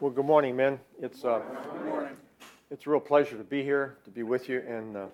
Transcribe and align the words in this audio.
Well, 0.00 0.10
good 0.10 0.24
morning, 0.24 0.56
men. 0.56 0.80
It's 1.02 1.26
uh, 1.26 1.42
it's 2.70 2.86
a 2.86 2.90
real 2.90 3.00
pleasure 3.00 3.36
to 3.36 3.44
be 3.44 3.62
here, 3.62 3.98
to 4.04 4.10
be 4.10 4.22
with 4.22 4.48
you, 4.48 4.64
and 4.66 4.96
uh, 4.96 5.06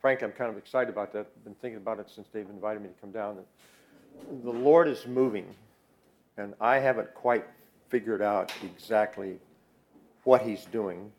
frankly, 0.00 0.28
I'm 0.28 0.32
kind 0.32 0.48
of 0.48 0.56
excited 0.56 0.90
about 0.90 1.12
that. 1.14 1.26
I've 1.36 1.42
been 1.42 1.56
thinking 1.56 1.78
about 1.78 1.98
it 1.98 2.08
since 2.08 2.28
they've 2.32 2.48
invited 2.48 2.84
me 2.84 2.90
to 2.90 2.94
come 3.00 3.10
down. 3.10 3.38
The 4.44 4.50
Lord 4.52 4.86
is 4.86 5.08
moving, 5.08 5.52
and 6.36 6.54
I 6.60 6.78
haven't 6.78 7.12
quite 7.14 7.44
figured 7.88 8.22
out 8.22 8.52
exactly 8.62 9.38
what 10.22 10.42
He's 10.42 10.66
doing, 10.66 11.10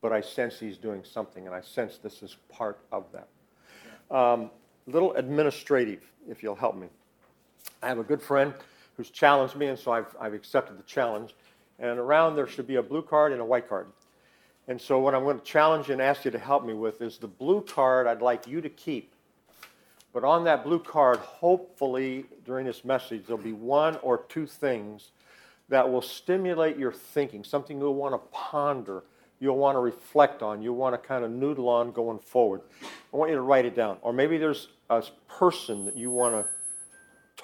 but 0.00 0.12
I 0.12 0.20
sense 0.20 0.60
He's 0.60 0.78
doing 0.78 1.02
something, 1.02 1.44
and 1.44 1.52
I 1.52 1.60
sense 1.60 1.98
this 1.98 2.22
is 2.22 2.36
part 2.48 2.78
of 2.92 3.06
that. 3.10 4.16
Um, 4.16 4.52
little 4.86 5.12
administrative, 5.14 6.04
if 6.28 6.44
you'll 6.44 6.54
help 6.54 6.76
me. 6.76 6.86
I 7.82 7.88
have 7.88 7.98
a 7.98 8.04
good 8.04 8.22
friend 8.22 8.54
who's 8.96 9.10
challenged 9.10 9.56
me, 9.56 9.66
and 9.66 9.78
so 9.78 9.90
I've, 9.90 10.14
I've 10.20 10.34
accepted 10.34 10.78
the 10.78 10.84
challenge. 10.84 11.34
And 11.78 11.98
around 11.98 12.36
there 12.36 12.46
should 12.46 12.66
be 12.66 12.76
a 12.76 12.82
blue 12.82 13.02
card 13.02 13.32
and 13.32 13.40
a 13.40 13.44
white 13.44 13.68
card. 13.68 13.86
And 14.66 14.80
so, 14.80 14.98
what 14.98 15.14
I'm 15.14 15.24
going 15.24 15.38
to 15.38 15.44
challenge 15.44 15.88
and 15.88 16.02
ask 16.02 16.24
you 16.24 16.30
to 16.30 16.38
help 16.38 16.64
me 16.64 16.74
with 16.74 17.00
is 17.00 17.18
the 17.18 17.26
blue 17.28 17.62
card 17.62 18.06
I'd 18.06 18.20
like 18.20 18.46
you 18.46 18.60
to 18.60 18.68
keep. 18.68 19.12
But 20.12 20.24
on 20.24 20.44
that 20.44 20.64
blue 20.64 20.78
card, 20.78 21.18
hopefully 21.18 22.26
during 22.44 22.66
this 22.66 22.84
message, 22.84 23.24
there'll 23.26 23.42
be 23.42 23.52
one 23.52 23.96
or 24.02 24.24
two 24.28 24.46
things 24.46 25.12
that 25.68 25.90
will 25.90 26.02
stimulate 26.02 26.76
your 26.76 26.92
thinking, 26.92 27.44
something 27.44 27.78
you'll 27.78 27.94
want 27.94 28.14
to 28.14 28.28
ponder, 28.32 29.04
you'll 29.38 29.58
want 29.58 29.76
to 29.76 29.80
reflect 29.80 30.42
on, 30.42 30.62
you'll 30.62 30.76
want 30.76 31.00
to 31.00 31.08
kind 31.08 31.24
of 31.24 31.30
noodle 31.30 31.68
on 31.68 31.92
going 31.92 32.18
forward. 32.18 32.62
I 33.12 33.16
want 33.16 33.30
you 33.30 33.36
to 33.36 33.42
write 33.42 33.66
it 33.66 33.76
down. 33.76 33.98
Or 34.02 34.12
maybe 34.12 34.38
there's 34.38 34.68
a 34.90 35.04
person 35.28 35.84
that 35.84 35.96
you 35.96 36.10
want 36.10 36.34
to 36.34 36.50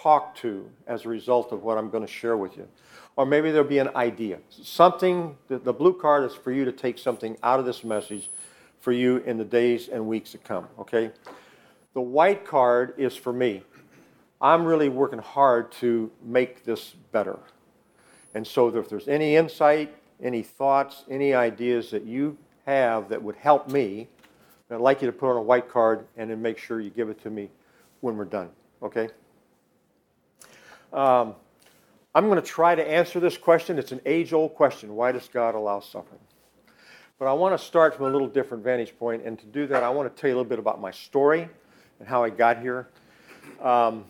talk 0.05 0.35
to 0.35 0.71
as 0.87 1.07
a 1.07 1.09
result 1.09 1.51
of 1.51 1.63
what 1.63 1.79
I'm 1.79 1.89
going 1.89 2.07
to 2.07 2.13
share 2.13 2.37
with 2.37 2.59
you. 2.59 2.69
Or 3.17 3.25
maybe 3.25 3.51
there'll 3.51 3.67
be 3.67 3.79
an 3.79 3.97
idea. 3.97 4.39
Something, 4.51 5.35
the, 5.49 5.73
blue 5.73 5.95
card 5.95 6.31
is 6.31 6.37
for 6.37 6.53
you 6.53 6.67
to 6.67 6.73
take 6.73 6.99
something 6.99 7.39
out 7.43 7.59
of 7.59 7.65
this 7.65 7.83
message 7.83 8.29
for 8.81 8.93
you 8.93 9.19
in 9.19 9.39
the 9.39 9.47
days 9.47 9.89
and 9.89 10.07
weeks 10.07 10.33
to 10.33 10.39
come, 10.39 10.69
okay? 10.79 11.11
The 11.95 12.03
white 12.03 12.45
card 12.45 12.93
is 12.99 13.17
for 13.17 13.33
me. 13.33 13.63
I'm 14.43 14.67
really 14.67 14.91
working 14.91 15.21
hard 15.21 15.73
to 15.81 16.11
make 16.23 16.65
this 16.65 16.95
better. 17.11 17.39
And 18.35 18.47
so 18.47 18.69
if 18.69 18.91
there's 18.91 19.09
any 19.09 19.37
insight, 19.37 19.95
any 20.23 20.43
thoughts, 20.43 21.05
any 21.09 21.33
ideas 21.33 21.91
that 21.93 22.05
you 22.05 22.37
have 22.67 23.09
that 23.09 23.23
would 23.23 23.37
help 23.37 23.71
me, 23.71 24.09
I'd 24.71 24.81
like 24.81 25.01
you 25.01 25.07
to 25.07 25.13
put 25.13 25.31
on 25.31 25.39
a 25.39 25.43
white 25.43 25.71
card 25.71 26.07
and 26.19 26.31
then 26.31 26.43
make 26.43 26.59
sure 26.59 26.79
you 26.79 26.91
give 26.91 27.09
it 27.09 27.23
to 27.23 27.31
me 27.31 27.49
when 28.03 28.19
we're 28.19 28.27
done, 28.27 28.51
okay? 28.83 29.09
Um, 30.95 31.35
I'm 32.15 32.29
going 32.29 32.41
to 32.41 32.47
try 32.47 32.77
to 32.77 32.89
answer 32.89 33.19
this 33.19 33.37
question. 33.37 33.81
It's 33.81 33.91
an 33.91 34.01
age 34.07 34.33
old 34.33 34.55
question 34.55 34.95
why 34.95 35.11
does 35.11 35.29
God 35.29 35.57
allow 35.57 35.81
suffering? 35.81 36.21
But 37.19 37.27
I 37.27 37.33
want 37.33 37.59
to 37.59 37.65
start 37.65 37.97
from 37.97 38.07
a 38.07 38.11
little 38.11 38.29
different 38.29 38.63
vantage 38.63 38.97
point, 38.97 39.25
and 39.25 39.37
to 39.41 39.47
do 39.47 39.67
that, 39.67 39.83
I 39.83 39.91
want 39.91 40.15
to 40.15 40.21
tell 40.21 40.29
you 40.29 40.37
a 40.37 40.39
little 40.39 40.49
bit 40.49 40.61
about 40.61 40.81
my 40.81 40.93
story 40.93 41.49
and 41.99 42.09
how 42.09 42.23
I 42.23 42.31
got 42.31 42.61
here. 42.61 42.89
Um, 43.61 44.05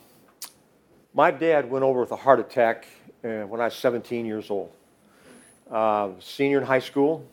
my 1.15 1.31
dad 1.31 1.71
went 1.71 1.85
over 1.85 2.01
with 2.01 2.13
a 2.13 2.17
heart 2.17 2.39
attack 2.39 2.87
uh, 3.25 3.45
when 3.47 3.63
I 3.63 3.65
was 3.65 3.75
17 3.77 4.27
years 4.27 4.51
old, 4.51 4.71
uh, 5.71 6.11
senior 6.21 6.59
in 6.59 6.67
high 6.67 6.81
school, 6.81 7.27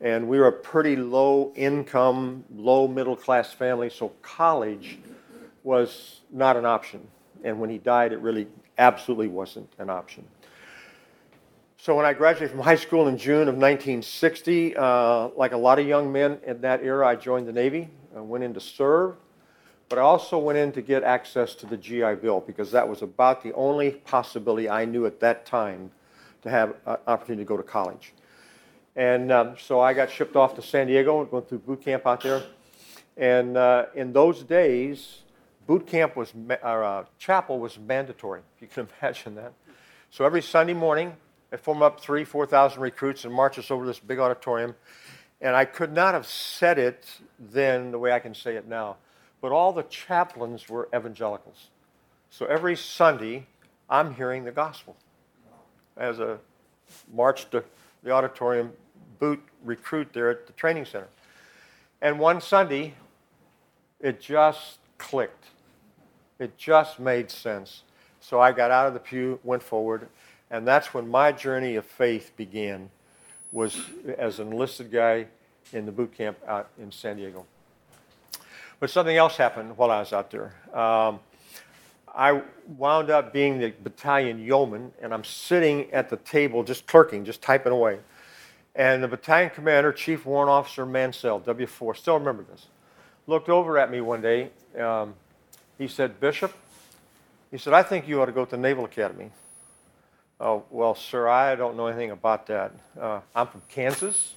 and 0.00 0.28
we 0.28 0.38
were 0.38 0.46
a 0.46 0.52
pretty 0.52 0.94
low 0.94 1.52
income, 1.56 2.44
low 2.54 2.86
middle 2.86 3.16
class 3.16 3.52
family, 3.52 3.90
so 3.90 4.12
college 4.22 4.98
was 5.64 6.20
not 6.30 6.56
an 6.56 6.64
option. 6.64 7.08
And 7.42 7.58
when 7.60 7.70
he 7.70 7.78
died, 7.78 8.12
it 8.12 8.18
really 8.18 8.46
absolutely 8.78 9.28
wasn't 9.28 9.70
an 9.78 9.90
option. 9.90 10.24
So 11.80 11.94
when 11.94 12.06
I 12.06 12.12
graduated 12.12 12.50
from 12.50 12.60
high 12.60 12.76
school 12.76 13.06
in 13.06 13.18
June 13.18 13.42
of 13.42 13.54
1960, 13.54 14.76
uh, 14.76 15.28
like 15.36 15.52
a 15.52 15.56
lot 15.56 15.78
of 15.78 15.86
young 15.86 16.10
men 16.10 16.38
in 16.44 16.60
that 16.62 16.82
era, 16.82 17.06
I 17.06 17.14
joined 17.14 17.46
the 17.46 17.52
Navy. 17.52 17.88
I 18.16 18.20
went 18.20 18.42
in 18.42 18.52
to 18.54 18.60
serve, 18.60 19.14
but 19.88 19.98
I 19.98 20.02
also 20.02 20.38
went 20.38 20.58
in 20.58 20.72
to 20.72 20.82
get 20.82 21.04
access 21.04 21.54
to 21.56 21.66
the 21.66 21.76
GI 21.76 22.16
Bill 22.16 22.40
because 22.40 22.72
that 22.72 22.88
was 22.88 23.02
about 23.02 23.42
the 23.42 23.52
only 23.52 23.92
possibility 23.92 24.68
I 24.68 24.86
knew 24.86 25.06
at 25.06 25.20
that 25.20 25.46
time 25.46 25.92
to 26.42 26.50
have 26.50 26.74
an 26.86 26.96
opportunity 27.06 27.44
to 27.44 27.48
go 27.48 27.56
to 27.56 27.62
college. 27.62 28.12
And 28.96 29.30
um, 29.30 29.54
so 29.56 29.78
I 29.78 29.92
got 29.92 30.10
shipped 30.10 30.34
off 30.34 30.56
to 30.56 30.62
San 30.62 30.88
Diego, 30.88 31.24
going 31.24 31.44
through 31.44 31.60
boot 31.60 31.82
camp 31.82 32.06
out 32.06 32.22
there. 32.22 32.42
And 33.16 33.56
uh, 33.56 33.86
in 33.94 34.12
those 34.12 34.42
days, 34.42 35.22
boot 35.68 35.86
camp 35.86 36.16
was, 36.16 36.32
or 36.62 36.82
uh, 36.82 37.04
chapel 37.18 37.60
was 37.60 37.78
mandatory, 37.78 38.40
if 38.56 38.62
you 38.62 38.66
can 38.66 38.88
imagine 39.02 39.36
that. 39.36 39.52
So 40.10 40.24
every 40.24 40.42
Sunday 40.42 40.72
morning, 40.72 41.14
they 41.50 41.58
form 41.58 41.82
up 41.82 42.00
three, 42.00 42.24
4,000 42.24 42.80
recruits 42.80 43.24
and 43.24 43.32
march 43.32 43.58
us 43.58 43.70
over 43.70 43.86
this 43.86 44.00
big 44.00 44.18
auditorium. 44.18 44.74
And 45.40 45.54
I 45.54 45.66
could 45.66 45.92
not 45.92 46.14
have 46.14 46.26
said 46.26 46.78
it 46.78 47.06
then 47.38 47.92
the 47.92 47.98
way 47.98 48.12
I 48.12 48.18
can 48.18 48.34
say 48.34 48.56
it 48.56 48.66
now, 48.66 48.96
but 49.40 49.52
all 49.52 49.72
the 49.72 49.84
chaplains 49.84 50.68
were 50.68 50.88
evangelicals. 50.96 51.68
So 52.30 52.46
every 52.46 52.74
Sunday, 52.74 53.46
I'm 53.88 54.14
hearing 54.14 54.44
the 54.44 54.50
gospel 54.50 54.96
as 55.96 56.18
a 56.18 56.38
march 57.12 57.50
to 57.50 57.62
the 58.02 58.10
auditorium 58.10 58.72
boot 59.18 59.42
recruit 59.62 60.08
there 60.12 60.30
at 60.30 60.46
the 60.46 60.52
training 60.54 60.86
center. 60.86 61.08
And 62.00 62.18
one 62.18 62.40
Sunday, 62.40 62.94
it 64.00 64.20
just 64.20 64.78
clicked. 64.96 65.44
It 66.38 66.56
just 66.56 67.00
made 67.00 67.30
sense. 67.30 67.82
So 68.20 68.40
I 68.40 68.52
got 68.52 68.70
out 68.70 68.86
of 68.86 68.94
the 68.94 69.00
pew, 69.00 69.38
went 69.42 69.62
forward, 69.62 70.08
and 70.50 70.66
that's 70.66 70.94
when 70.94 71.08
my 71.08 71.32
journey 71.32 71.76
of 71.76 71.84
faith 71.84 72.32
began, 72.36 72.90
was 73.52 73.80
as 74.16 74.38
an 74.38 74.52
enlisted 74.52 74.90
guy 74.90 75.26
in 75.72 75.86
the 75.86 75.92
boot 75.92 76.16
camp 76.16 76.38
out 76.46 76.68
in 76.78 76.90
San 76.90 77.16
Diego. 77.16 77.44
But 78.80 78.90
something 78.90 79.16
else 79.16 79.36
happened 79.36 79.76
while 79.76 79.90
I 79.90 80.00
was 80.00 80.12
out 80.12 80.30
there. 80.30 80.54
Um, 80.72 81.20
I 82.14 82.42
wound 82.76 83.10
up 83.10 83.32
being 83.32 83.58
the 83.58 83.72
battalion 83.82 84.38
yeoman, 84.38 84.92
and 85.00 85.12
I'm 85.12 85.24
sitting 85.24 85.90
at 85.92 86.08
the 86.08 86.16
table 86.16 86.62
just 86.64 86.86
clerking, 86.86 87.24
just 87.24 87.42
typing 87.42 87.72
away. 87.72 87.98
And 88.74 89.02
the 89.02 89.08
battalion 89.08 89.50
commander, 89.50 89.92
Chief 89.92 90.24
Warrant 90.24 90.50
Officer 90.50 90.86
Mansell, 90.86 91.40
W4, 91.40 91.96
still 91.96 92.18
remember 92.18 92.44
this, 92.44 92.66
looked 93.26 93.48
over 93.48 93.78
at 93.78 93.90
me 93.90 94.00
one 94.00 94.20
day. 94.20 94.50
Um, 94.78 95.14
he 95.78 95.88
said, 95.88 96.20
Bishop, 96.20 96.52
he 97.50 97.58
said, 97.58 97.72
I 97.72 97.82
think 97.82 98.06
you 98.08 98.20
ought 98.20 98.26
to 98.26 98.32
go 98.32 98.44
to 98.44 98.50
the 98.50 98.56
Naval 98.56 98.84
Academy. 98.84 99.30
Oh, 100.40 100.64
well, 100.70 100.94
sir, 100.94 101.28
I 101.28 101.54
don't 101.54 101.76
know 101.76 101.86
anything 101.86 102.10
about 102.10 102.46
that. 102.48 102.72
Uh, 103.00 103.20
I'm 103.34 103.46
from 103.46 103.62
Kansas. 103.68 104.34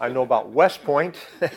I 0.00 0.08
know 0.08 0.22
about 0.22 0.50
West 0.50 0.82
Point. 0.84 1.16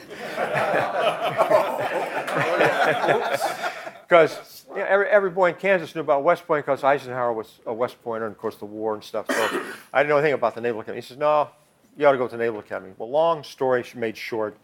Because 4.07 4.65
you 4.69 4.77
know, 4.77 4.85
every, 4.85 5.07
every 5.07 5.29
boy 5.29 5.49
in 5.49 5.55
Kansas 5.55 5.93
knew 5.93 5.99
about 5.99 6.23
West 6.23 6.47
Point 6.47 6.65
because 6.65 6.81
Eisenhower 6.83 7.33
was 7.33 7.59
a 7.65 7.73
West 7.73 8.01
Pointer 8.03 8.25
and, 8.25 8.33
of 8.33 8.39
course, 8.39 8.55
the 8.55 8.65
war 8.65 8.93
and 8.93 9.03
stuff. 9.03 9.25
So 9.27 9.63
I 9.91 9.99
didn't 10.01 10.09
know 10.09 10.17
anything 10.17 10.33
about 10.33 10.55
the 10.55 10.61
Naval 10.61 10.79
Academy. 10.79 11.01
He 11.01 11.07
says, 11.07 11.17
No, 11.17 11.49
you 11.97 12.07
ought 12.07 12.13
to 12.13 12.17
go 12.17 12.27
to 12.27 12.37
the 12.37 12.41
Naval 12.41 12.59
Academy. 12.59 12.93
Well, 12.97 13.09
long 13.09 13.43
story 13.43 13.83
made 13.95 14.15
short, 14.15 14.55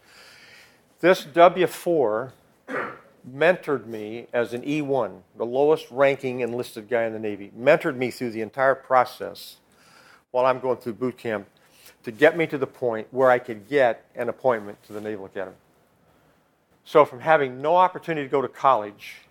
this 1.01 1.25
W4 1.25 2.31
mentored 3.29 3.85
me 3.85 4.28
as 4.34 4.53
an 4.53 4.61
E1, 4.63 5.22
the 5.38 5.45
lowest 5.45 5.89
ranking 5.89 6.41
enlisted 6.41 6.89
guy 6.89 7.03
in 7.03 7.13
the 7.13 7.19
Navy, 7.19 7.51
mentored 7.57 7.95
me 7.95 8.11
through 8.11 8.31
the 8.31 8.41
entire 8.41 8.75
process 8.75 9.57
while 10.31 10.45
I'm 10.45 10.59
going 10.59 10.78
through 10.78 10.94
boot 10.94 11.17
camp 11.17 11.47
to 12.03 12.11
get 12.11 12.35
me 12.38 12.47
to 12.47 12.57
the 12.57 12.67
point 12.67 13.07
where 13.11 13.31
I 13.31 13.39
could 13.39 13.69
get 13.69 14.05
an 14.16 14.29
appointment 14.29 14.84
to 14.84 14.93
the 14.93 15.02
Naval 15.02 15.25
Academy. 15.25 15.55
So, 16.85 17.05
from 17.05 17.22
having 17.22 17.61
no 17.61 17.78
opportunity 17.78 18.28
to 18.28 18.31
go 18.31 18.41
to 18.41 18.49
college, 18.49 19.22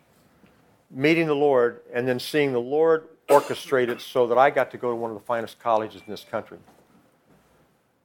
meeting 0.90 1.26
the 1.26 1.34
Lord, 1.34 1.80
and 1.92 2.08
then 2.08 2.18
seeing 2.18 2.52
the 2.52 2.60
Lord 2.60 3.08
orchestrate 3.28 3.88
it 3.88 4.00
so 4.00 4.26
that 4.26 4.38
I 4.38 4.50
got 4.50 4.70
to 4.70 4.78
go 4.78 4.90
to 4.90 4.96
one 4.96 5.10
of 5.10 5.18
the 5.18 5.24
finest 5.24 5.58
colleges 5.58 6.02
in 6.06 6.10
this 6.10 6.24
country. 6.24 6.58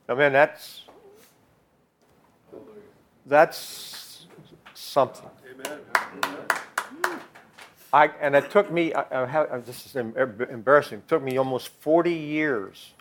Now, 0.08 0.16
man, 0.16 0.34
that's 0.34 0.84
that's 3.26 4.26
something. 4.74 5.30
I, 7.94 8.08
and 8.20 8.36
it 8.36 8.52
took 8.52 8.72
me, 8.72 8.94
I, 8.94 9.24
I 9.24 9.26
have, 9.26 9.66
this 9.66 9.86
is 9.86 9.96
embarrassing, 9.96 11.00
it 11.00 11.08
took 11.08 11.24
me 11.24 11.38
almost 11.38 11.70
40 11.82 12.14
years 12.14 12.94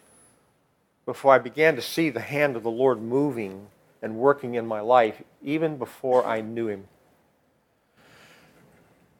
before 1.04 1.32
I 1.32 1.38
began 1.38 1.76
to 1.76 1.82
see 1.82 2.10
the 2.10 2.20
hand 2.20 2.56
of 2.56 2.62
the 2.62 2.70
Lord 2.70 3.00
moving 3.00 3.66
and 4.02 4.16
working 4.16 4.54
in 4.54 4.66
my 4.66 4.80
life, 4.80 5.22
even 5.42 5.76
before 5.76 6.24
I 6.24 6.40
knew 6.40 6.68
Him. 6.68 6.86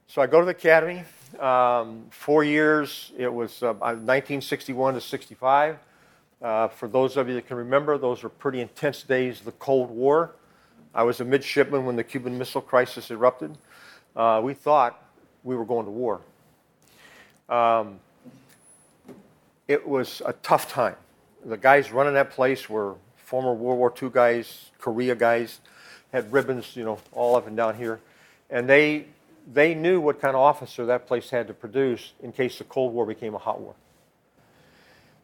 So 0.07 0.23
I 0.23 0.27
go 0.27 0.41
to 0.41 0.45
the 0.45 0.53
academy. 0.53 1.05
Um, 1.41 2.07
four 2.11 2.45
years, 2.45 3.13
it 3.19 3.33
was 3.33 3.63
uh, 3.63 3.75
1961 3.75 4.95
to 4.95 5.01
65. 5.01 5.79
Uh, 6.41 6.69
for 6.69 6.89
those 6.89 7.17
of 7.17 7.29
you 7.29 7.35
that 7.35 7.47
can 7.47 7.57
remember, 7.57 7.99
those 7.99 8.23
were 8.23 8.29
pretty 8.29 8.61
intense 8.61 9.03
days 9.03 9.41
of 9.41 9.47
the 9.47 9.53
Cold 9.53 9.91
War. 9.91 10.33
I 10.97 11.03
was 11.03 11.21
a 11.21 11.27
midshipman 11.27 11.85
when 11.85 11.95
the 11.95 12.03
Cuban 12.03 12.39
Missile 12.39 12.63
Crisis 12.63 13.11
erupted. 13.11 13.59
Uh, 14.17 14.41
we 14.43 14.55
thought 14.55 15.05
we 15.45 15.55
were 15.55 15.67
going 15.67 15.85
to 15.85 15.91
war. 15.91 16.23
Um, 17.51 18.01
it 19.69 19.87
was 19.87 20.23
a 20.25 20.33
tough 20.33 20.73
time. 20.73 20.97
the 21.45 21.59
guys 21.59 21.93
running 21.93 22.15
that 22.15 22.31
place 22.31 22.71
were 22.71 22.95
former 23.15 23.53
World 23.53 23.79
War 23.79 23.93
II 24.03 24.09
guys, 24.11 24.71
Korea 24.79 25.15
guys, 25.15 25.61
had 26.15 26.33
ribbons, 26.33 26.75
you 26.75 26.85
know, 26.85 26.99
all 27.13 27.37
up 27.37 27.47
and 27.47 27.59
down 27.59 27.77
here. 27.77 28.01
And 28.49 28.67
they, 28.67 29.05
they 29.53 29.75
knew 29.75 30.01
what 30.01 30.19
kind 30.19 30.35
of 30.35 30.41
officer 30.41 30.87
that 30.87 31.07
place 31.07 31.29
had 31.29 31.47
to 31.49 31.55
produce 31.55 32.15
in 32.23 32.33
case 32.33 32.57
the 32.57 32.65
Cold 32.65 32.95
War 32.95 33.05
became 33.05 33.35
a 33.35 33.39
hot 33.39 33.61
war. 33.61 33.75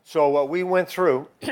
So 0.05 0.29
what 0.29 0.51
we 0.51 0.65
went 0.65 0.87
through 0.87 1.29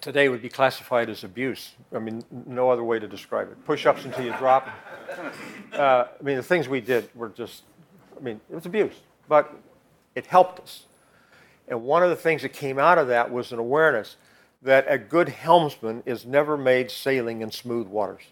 today 0.00 0.28
would 0.28 0.42
be 0.42 0.48
classified 0.48 1.08
as 1.08 1.24
abuse. 1.24 1.72
I 1.94 1.98
mean, 1.98 2.22
no 2.46 2.70
other 2.70 2.84
way 2.84 2.98
to 2.98 3.08
describe 3.08 3.50
it. 3.50 3.64
Push-ups 3.64 4.04
until 4.04 4.24
you 4.24 4.34
drop. 4.38 4.68
Uh, 5.72 6.06
I 6.18 6.22
mean, 6.22 6.36
the 6.36 6.42
things 6.42 6.68
we 6.68 6.80
did 6.80 7.08
were 7.14 7.28
just, 7.28 7.62
I 8.16 8.20
mean, 8.20 8.40
it 8.50 8.54
was 8.54 8.66
abuse, 8.66 8.94
but 9.28 9.54
it 10.14 10.26
helped 10.26 10.60
us. 10.60 10.86
And 11.68 11.82
one 11.82 12.02
of 12.02 12.10
the 12.10 12.16
things 12.16 12.42
that 12.42 12.50
came 12.52 12.78
out 12.78 12.98
of 12.98 13.08
that 13.08 13.30
was 13.30 13.52
an 13.52 13.58
awareness 13.58 14.16
that 14.62 14.86
a 14.88 14.96
good 14.98 15.28
helmsman 15.28 16.02
is 16.06 16.24
never 16.24 16.56
made 16.56 16.90
sailing 16.90 17.42
in 17.42 17.50
smooth 17.50 17.86
waters. 17.86 18.22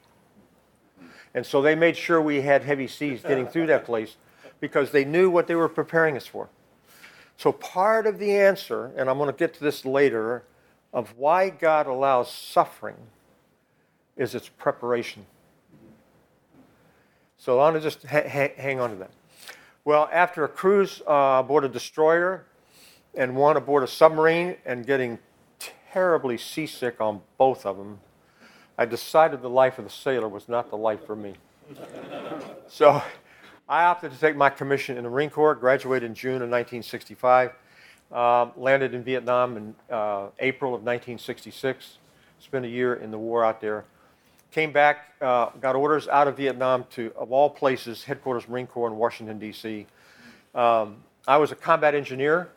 And 1.35 1.47
so 1.47 1.63
they 1.63 1.75
made 1.75 1.97
sure 1.97 2.21
we 2.21 2.43
had 2.43 2.63
heavy 2.65 2.87
seas 2.87 3.23
getting 3.23 3.47
through 3.47 3.67
that 3.69 3.85
place 3.85 4.17
because 4.61 4.91
they 4.91 5.05
knew 5.05 5.31
what 5.31 5.47
they 5.47 5.55
were 5.55 5.69
preparing 5.69 6.17
us 6.17 6.27
for. 6.27 6.49
So 7.37 7.53
part 7.53 8.07
of 8.07 8.19
the 8.19 8.37
answer, 8.37 8.93
and 8.97 9.09
I'm 9.09 9.19
going 9.19 9.31
to 9.31 9.37
get 9.37 9.55
to 9.55 9.65
this 9.65 9.85
later, 9.85 10.45
of 10.93 11.17
why 11.17 11.51
God 11.51 11.87
allows 11.87 12.31
suffering 12.31 12.97
is 14.17 14.35
its 14.35 14.49
preparation. 14.49 15.27
So 17.39 17.59
I 17.59 17.71
want 17.71 17.77
to 17.77 17.81
just 17.81 18.05
ha- 18.05 18.29
ha- 18.29 18.53
hang 18.57 18.79
on 18.79 18.91
to 18.91 18.97
that. 18.97 19.11
Well, 19.85 20.09
after 20.13 20.45
a 20.45 20.49
cruise 20.49 21.03
uh, 21.09 21.41
aboard 21.41 21.65
a 21.65 21.69
destroyer 21.69 22.45
and 23.15 23.35
one 23.35 23.57
aboard 23.57 23.83
a 23.83 23.89
submarine 23.89 24.57
and 24.65 24.87
getting 24.87 25.19
terribly 25.91 26.39
seasick 26.39 27.01
on 27.01 27.21
both 27.39 27.67
of 27.67 27.77
them, 27.79 27.99
I 28.79 28.85
decided 28.85 29.43
the 29.43 29.51
life 29.51 29.79
of 29.79 29.85
the 29.85 29.91
sailor 29.91 30.29
was 30.29 30.49
not 30.49 30.71
the 30.71 30.77
life 30.77 31.05
for 31.05 31.17
me. 31.17 31.35
so 32.69 33.03
I 33.69 33.85
opted 33.85 34.13
to 34.13 34.19
take 34.19 34.37
my 34.37 34.51
commission 34.51 34.97
in 34.97 35.05
the 35.05 35.11
Marine 35.11 35.31
Corps, 35.31 35.55
graduated 35.55 36.09
in 36.09 36.15
June 36.15 36.37
of 36.37 36.51
1965, 36.51 37.53
um, 38.13 38.53
landed 38.57 38.95
in 38.95 39.03
Vietnam 39.03 39.57
in 39.57 39.75
uh, 39.91 40.29
April 40.39 40.71
of 40.71 40.83
1966, 40.83 41.99
spent 42.39 42.65
a 42.65 42.69
year 42.69 42.95
in 42.95 43.11
the 43.11 43.19
war 43.19 43.45
out 43.45 43.61
there. 43.61 43.85
Came 44.51 44.73
back, 44.73 45.15
uh, 45.21 45.51
got 45.61 45.77
orders 45.77 46.09
out 46.09 46.29
of 46.29 46.37
Vietnam 46.37 46.85
to, 46.91 47.13
of 47.17 47.33
all 47.33 47.49
places, 47.49 48.05
headquarters 48.05 48.49
Marine 48.49 48.67
Corps 48.67 48.89
in 48.89 48.97
Washington, 48.97 49.39
D.C. 49.39 49.87
Um, 50.55 50.97
I 51.27 51.39
was 51.39 51.53
a 51.53 51.57
combat 51.57 51.95
engineer 51.95 52.51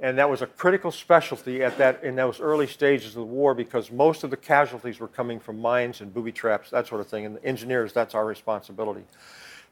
and 0.00 0.18
that 0.18 0.28
was 0.28 0.42
a 0.42 0.46
critical 0.46 0.90
specialty 0.90 1.62
at 1.62 1.78
that 1.78 2.02
in 2.02 2.16
those 2.16 2.40
early 2.40 2.66
stages 2.66 3.08
of 3.08 3.14
the 3.14 3.22
war 3.22 3.54
because 3.54 3.92
most 3.92 4.24
of 4.24 4.30
the 4.30 4.36
casualties 4.36 4.98
were 4.98 5.08
coming 5.08 5.38
from 5.38 5.58
mines 5.58 6.00
and 6.00 6.12
booby 6.12 6.32
traps, 6.32 6.70
that 6.70 6.86
sort 6.86 7.00
of 7.00 7.06
thing. 7.06 7.24
And 7.24 7.36
the 7.36 7.44
engineers, 7.44 7.92
that's 7.92 8.14
our 8.14 8.26
responsibility. 8.26 9.04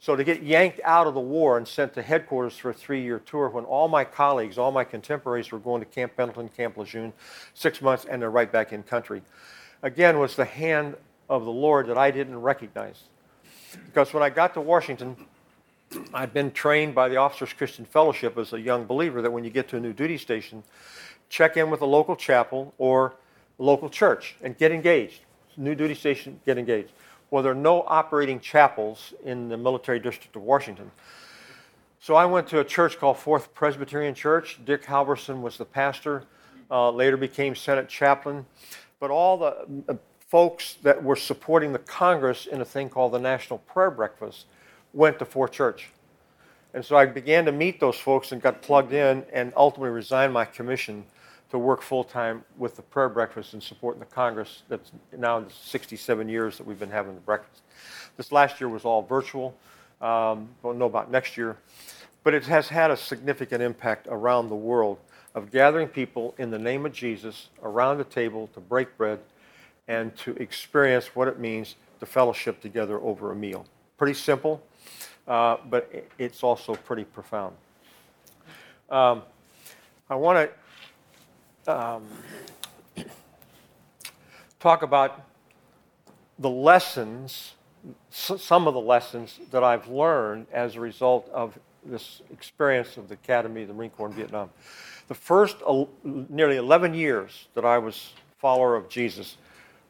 So 0.03 0.17
to 0.17 0.25
get 0.25 0.43
yanked 0.43 0.81
out 0.83 1.07
of 1.07 1.15
the 1.15 1.21
war 1.21 1.57
and 1.57 1.67
sent 1.67 1.95
to 1.95 2.03
headquarters 2.03 2.57
for 2.57 2.71
a 2.71 2.75
three-year 2.75 3.21
tour 3.21 3.49
when 3.49 3.63
all 3.63 3.87
my 3.87 4.03
colleagues, 4.03 4.59
all 4.59 4.73
my 4.73 4.83
contemporaries 4.83 5.53
were 5.53 5.61
going 5.61 5.81
to 5.81 5.87
Camp 5.87 6.17
Pendleton, 6.17 6.49
Camp 6.49 6.77
Lejeune, 6.77 7.13
six 7.55 7.81
months, 7.81 8.05
and 8.05 8.21
they're 8.21 8.29
right 8.29 8.51
back 8.51 8.73
in 8.73 8.83
country. 8.83 9.23
Again, 9.81 10.19
was 10.19 10.35
the 10.35 10.45
hand 10.45 10.97
of 11.29 11.45
the 11.45 11.53
Lord 11.53 11.87
that 11.87 11.97
I 11.97 12.11
didn't 12.11 12.41
recognize. 12.41 13.05
Because 13.87 14.13
when 14.13 14.25
I 14.25 14.31
got 14.31 14.55
to 14.55 14.61
Washington, 14.61 15.17
I'd 16.13 16.35
been 16.35 16.51
trained 16.51 16.97
by 16.97 17.09
the 17.09 17.19
Officers 17.19 17.53
Christian 17.53 17.85
Fellowship 17.85 18.37
as 18.37 18.53
a 18.53 18.61
young 18.61 18.87
believer 18.87 19.23
that 19.23 19.31
when 19.31 19.45
you 19.45 19.51
get 19.51 19.69
to 19.69 19.77
a 19.77 19.81
new 19.81 19.93
duty 19.93 20.19
station, 20.19 20.65
check 21.29 21.57
in 21.57 21.71
with 21.71 21.81
a 21.81 21.87
local 21.87 22.17
chapel 22.17 22.75
or 22.77 23.15
local 23.57 23.89
church 23.89 24.35
and 24.43 24.59
get 24.59 24.73
engaged. 24.73 25.21
New 25.57 25.77
duty 25.77 25.95
station, 25.95 26.41
get 26.45 26.59
engaged. 26.59 26.91
Well, 27.33 27.43
there 27.43 27.53
are 27.53 27.55
no 27.55 27.83
operating 27.87 28.41
chapels 28.41 29.15
in 29.25 29.49
the 29.49 29.57
military 29.57 29.99
district 29.99 30.37
of 30.37 30.43
Washington. 30.43 30.91
So 31.99 32.15
I 32.15 32.27
went 32.27 32.47
to 32.49 32.61
a 32.61 32.65
church 32.65 32.99
called 32.99 33.17
Fourth 33.17 33.55
Presbyterian 33.55 34.15
Church. 34.15 34.61
Dick 34.67 34.85
Halverson 34.85 35.41
was 35.41 35.57
the 35.57 35.65
pastor, 35.65 36.25
uh, 36.71 36.91
later 36.91 37.17
became 37.17 37.55
Senate 37.55 37.89
chaplain. 37.89 38.45
But 39.01 39.11
all 39.11 39.39
the 39.39 39.67
uh, 39.89 39.95
folks 40.29 40.75
that 40.83 41.03
were 41.03 41.17
supporting 41.17 41.73
the 41.73 41.79
Congress 41.79 42.45
in 42.45 42.61
a 42.61 42.67
thing 42.67 42.91
called 42.91 43.13
the 43.13 43.19
National 43.19 43.61
Prayer 43.61 43.91
Breakfast 43.91 44.45
went 44.93 45.19
to 45.19 45.25
Fourth 45.25 45.53
Church. 45.53 45.89
And 46.75 46.85
so 46.85 46.97
I 46.97 47.07
began 47.07 47.47
to 47.47 47.53
meet 47.53 47.81
those 47.81 47.97
folks 47.97 48.33
and 48.33 48.43
got 48.43 48.61
plugged 48.61 48.93
in 48.93 49.25
and 49.33 49.55
ultimately 49.57 49.89
resigned 49.89 50.35
my 50.35 50.45
commission 50.45 51.07
to 51.53 51.59
work 51.59 51.83
full 51.83 52.03
time 52.03 52.43
with 52.57 52.77
the 52.77 52.83
prayer 52.83 53.11
breakfast 53.11 53.53
and 53.53 53.63
supporting 53.63 54.01
the 54.01 54.07
Congress 54.07 54.63
that's 54.71 54.91
now 55.19 55.39
the 55.39 55.51
67 55.51 56.27
years 56.27 56.57
that 56.57 56.67
we've 56.67 56.79
been 56.79 56.91
having 56.91 57.15
the 57.15 57.21
breakfast. 57.21 57.61
This 58.17 58.33
last 58.33 58.59
year 58.59 58.71
was 58.71 58.87
all 58.87 59.03
virtual. 59.03 59.55
Um, 60.01 60.49
don't 60.63 60.79
know 60.79 60.87
about 60.87 61.11
next 61.11 61.37
year. 61.37 61.59
But 62.25 62.33
it 62.33 62.45
has 62.45 62.69
had 62.69 62.91
a 62.91 62.97
significant 62.97 63.63
impact 63.63 64.09
around 64.11 64.49
the 64.49 64.57
world 64.57 64.97
of 65.35 65.51
gathering 65.51 65.89
people 65.89 66.35
in 66.39 66.51
the 66.51 66.59
name 66.59 66.87
of 66.87 66.93
Jesus 66.95 67.51
around 67.63 67.99
the 67.99 68.05
table 68.05 68.49
to 68.55 68.61
break 68.61 68.97
bread 68.97 69.21
and 69.89 70.17
to 70.17 70.35
experience 70.37 71.15
what 71.15 71.29
it 71.29 71.39
means 71.39 71.75
to 72.01 72.07
fellowship 72.07 72.63
together 72.63 72.99
over 73.01 73.31
a 73.31 73.37
meal. 73.37 73.67
Pretty 73.99 74.15
simple, 74.15 74.63
uh, 75.29 75.59
but 75.69 75.93
it's 76.17 76.43
also 76.43 76.75
pretty 76.77 77.05
profound. 77.05 77.55
Um, 78.89 79.21
I 80.09 80.15
want 80.15 80.39
to 80.39 80.62
um, 81.69 82.05
talk 84.59 84.83
about 84.83 85.23
the 86.39 86.51
lessons, 86.51 87.55
some 88.11 88.67
of 88.67 88.75
the 88.75 88.81
lessons 88.81 89.39
that 89.51 89.63
I've 89.63 89.89
learned 89.89 90.47
as 90.53 90.77
a 90.77 90.81
result 90.81 91.29
of 91.33 91.59
this 91.85 92.23
experience 92.33 92.97
of 92.97 93.09
the 93.09 93.15
Academy, 93.15 93.65
the 93.65 93.75
Marine 93.75 93.91
Corps 93.91 94.09
in 94.09 94.15
Vietnam. 94.15 94.51
The 95.09 95.15
first 95.15 95.57
uh, 95.67 95.85
nearly 96.05 96.57
11 96.57 96.95
years 96.95 97.49
that 97.55 97.65
I 97.65 97.79
was 97.79 98.13
follower 98.39 98.77
of 98.77 98.89
Jesus 98.89 99.37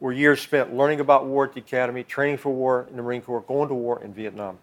were 0.01 0.13
years 0.13 0.41
spent 0.41 0.75
learning 0.75 1.01
about 1.01 1.27
war 1.27 1.45
at 1.45 1.55
the 1.55 1.61
Academy, 1.61 2.02
training 2.02 2.37
for 2.37 2.50
war 2.50 2.87
in 2.91 2.97
the 2.97 3.02
Marine 3.02 3.23
Corps, 3.23 3.41
going 3.41 3.69
to 3.69 3.75
war 3.75 4.02
in 4.02 4.12
Vietnam. 4.12 4.59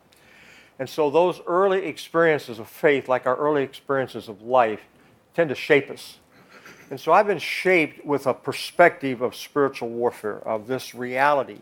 And 0.80 0.88
so 0.88 1.10
those 1.10 1.42
early 1.48 1.86
experiences 1.86 2.60
of 2.60 2.70
faith, 2.70 3.10
like 3.10 3.26
our 3.26 3.36
early 3.36 3.64
experiences 3.64 4.28
of 4.30 4.42
life, 4.42 4.82
tend 5.34 5.50
to 5.50 5.56
shape 5.56 5.90
us. 5.90 6.19
And 6.90 7.00
so 7.00 7.12
I've 7.12 7.28
been 7.28 7.40
shaped 7.40 8.06
with 8.06 8.26
a 8.28 8.34
perspective 8.34 9.22
of 9.22 9.36
spiritual 9.36 9.90
warfare, 9.90 10.40
of 10.40 10.68
this 10.68 10.96
reality 10.96 11.60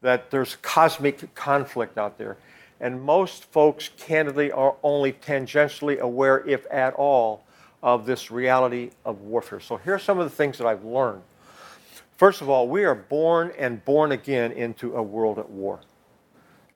that 0.00 0.30
there's 0.30 0.56
cosmic 0.56 1.34
conflict 1.34 1.98
out 1.98 2.18
there. 2.18 2.36
And 2.80 3.00
most 3.00 3.44
folks, 3.52 3.90
candidly, 3.96 4.50
are 4.50 4.74
only 4.82 5.12
tangentially 5.12 6.00
aware, 6.00 6.46
if 6.48 6.66
at 6.70 6.94
all, 6.94 7.44
of 7.82 8.06
this 8.06 8.30
reality 8.30 8.90
of 9.04 9.20
warfare. 9.20 9.60
So 9.60 9.76
here 9.76 9.94
are 9.94 9.98
some 9.98 10.18
of 10.18 10.28
the 10.28 10.34
things 10.34 10.58
that 10.58 10.66
I've 10.66 10.84
learned. 10.84 11.22
First 12.16 12.40
of 12.40 12.48
all, 12.48 12.68
we 12.68 12.84
are 12.84 12.94
born 12.94 13.52
and 13.58 13.84
born 13.84 14.12
again 14.12 14.52
into 14.52 14.96
a 14.96 15.02
world 15.02 15.38
at 15.38 15.50
war 15.50 15.80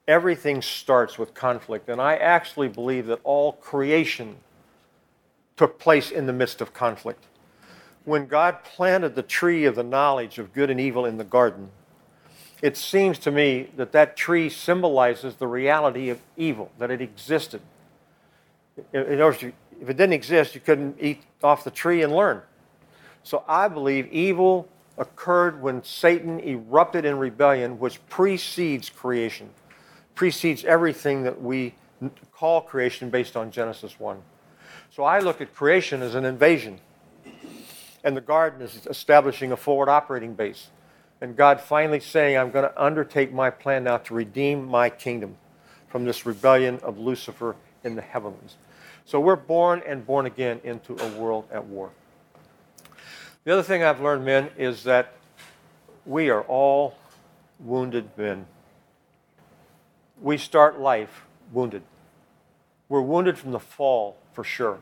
everything 0.08 0.62
starts 0.62 1.18
with 1.18 1.34
conflict. 1.34 1.88
And 1.88 2.00
I 2.00 2.16
actually 2.16 2.68
believe 2.68 3.06
that 3.06 3.20
all 3.24 3.52
creation 3.52 4.36
took 5.56 5.78
place 5.78 6.10
in 6.10 6.26
the 6.26 6.32
midst 6.32 6.60
of 6.60 6.72
conflict. 6.72 7.24
When 8.06 8.26
God 8.26 8.64
planted 8.64 9.14
the 9.14 9.22
tree 9.22 9.66
of 9.66 9.74
the 9.74 9.82
knowledge 9.82 10.38
of 10.38 10.54
good 10.54 10.70
and 10.70 10.80
evil 10.80 11.04
in 11.04 11.18
the 11.18 11.24
garden, 11.24 11.68
it 12.62 12.78
seems 12.78 13.18
to 13.18 13.30
me 13.30 13.68
that 13.76 13.92
that 13.92 14.16
tree 14.16 14.48
symbolizes 14.48 15.36
the 15.36 15.46
reality 15.46 16.08
of 16.08 16.18
evil, 16.38 16.72
that 16.78 16.90
it 16.90 17.02
existed. 17.02 17.60
In 18.94 19.02
other 19.02 19.26
words, 19.26 19.42
if 19.42 19.90
it 19.90 19.96
didn't 19.98 20.14
exist, 20.14 20.54
you 20.54 20.62
couldn't 20.62 20.96
eat 20.98 21.22
off 21.42 21.64
the 21.64 21.70
tree 21.70 22.02
and 22.02 22.16
learn. 22.16 22.40
So 23.22 23.44
I 23.46 23.68
believe 23.68 24.10
evil 24.10 24.68
occurred 24.96 25.60
when 25.60 25.84
Satan 25.84 26.40
erupted 26.40 27.04
in 27.04 27.18
rebellion, 27.18 27.78
which 27.78 28.00
precedes 28.08 28.88
creation 28.88 29.50
precedes 30.16 30.64
everything 30.64 31.22
that 31.22 31.40
we 31.40 31.74
call 32.32 32.62
creation 32.62 33.10
based 33.10 33.36
on 33.36 33.52
Genesis 33.52 34.00
1. 34.00 34.20
So 34.90 35.04
I 35.04 35.20
look 35.20 35.40
at 35.40 35.54
creation 35.54 36.02
as 36.02 36.16
an 36.16 36.24
invasion, 36.24 36.80
and 38.06 38.16
the 38.16 38.22
garden 38.22 38.62
is 38.62 38.86
establishing 38.86 39.52
a 39.52 39.56
forward 39.56 39.90
operating 39.90 40.32
base. 40.32 40.68
And 41.20 41.36
God 41.36 41.60
finally 41.60 42.00
saying, 42.00 42.38
I'm 42.38 42.50
going 42.50 42.66
to 42.66 42.82
undertake 42.82 43.32
my 43.32 43.50
plan 43.50 43.84
now 43.84 43.98
to 43.98 44.14
redeem 44.14 44.66
my 44.66 44.88
kingdom 44.88 45.36
from 45.88 46.06
this 46.06 46.24
rebellion 46.24 46.78
of 46.82 46.98
Lucifer 46.98 47.56
in 47.84 47.96
the 47.96 48.02
heavens. 48.02 48.56
So 49.04 49.20
we're 49.20 49.36
born 49.36 49.82
and 49.86 50.06
born 50.06 50.24
again 50.24 50.60
into 50.64 50.96
a 50.96 51.08
world 51.18 51.46
at 51.52 51.66
war. 51.66 51.90
The 53.44 53.52
other 53.52 53.62
thing 53.62 53.82
I've 53.82 54.00
learned, 54.00 54.24
men, 54.24 54.48
is 54.56 54.84
that 54.84 55.12
we 56.06 56.30
are 56.30 56.42
all 56.42 56.96
wounded 57.60 58.08
men 58.16 58.46
we 60.20 60.38
start 60.38 60.80
life 60.80 61.24
wounded. 61.52 61.82
We're 62.88 63.02
wounded 63.02 63.38
from 63.38 63.52
the 63.52 63.60
fall, 63.60 64.16
for 64.32 64.44
sure. 64.44 64.78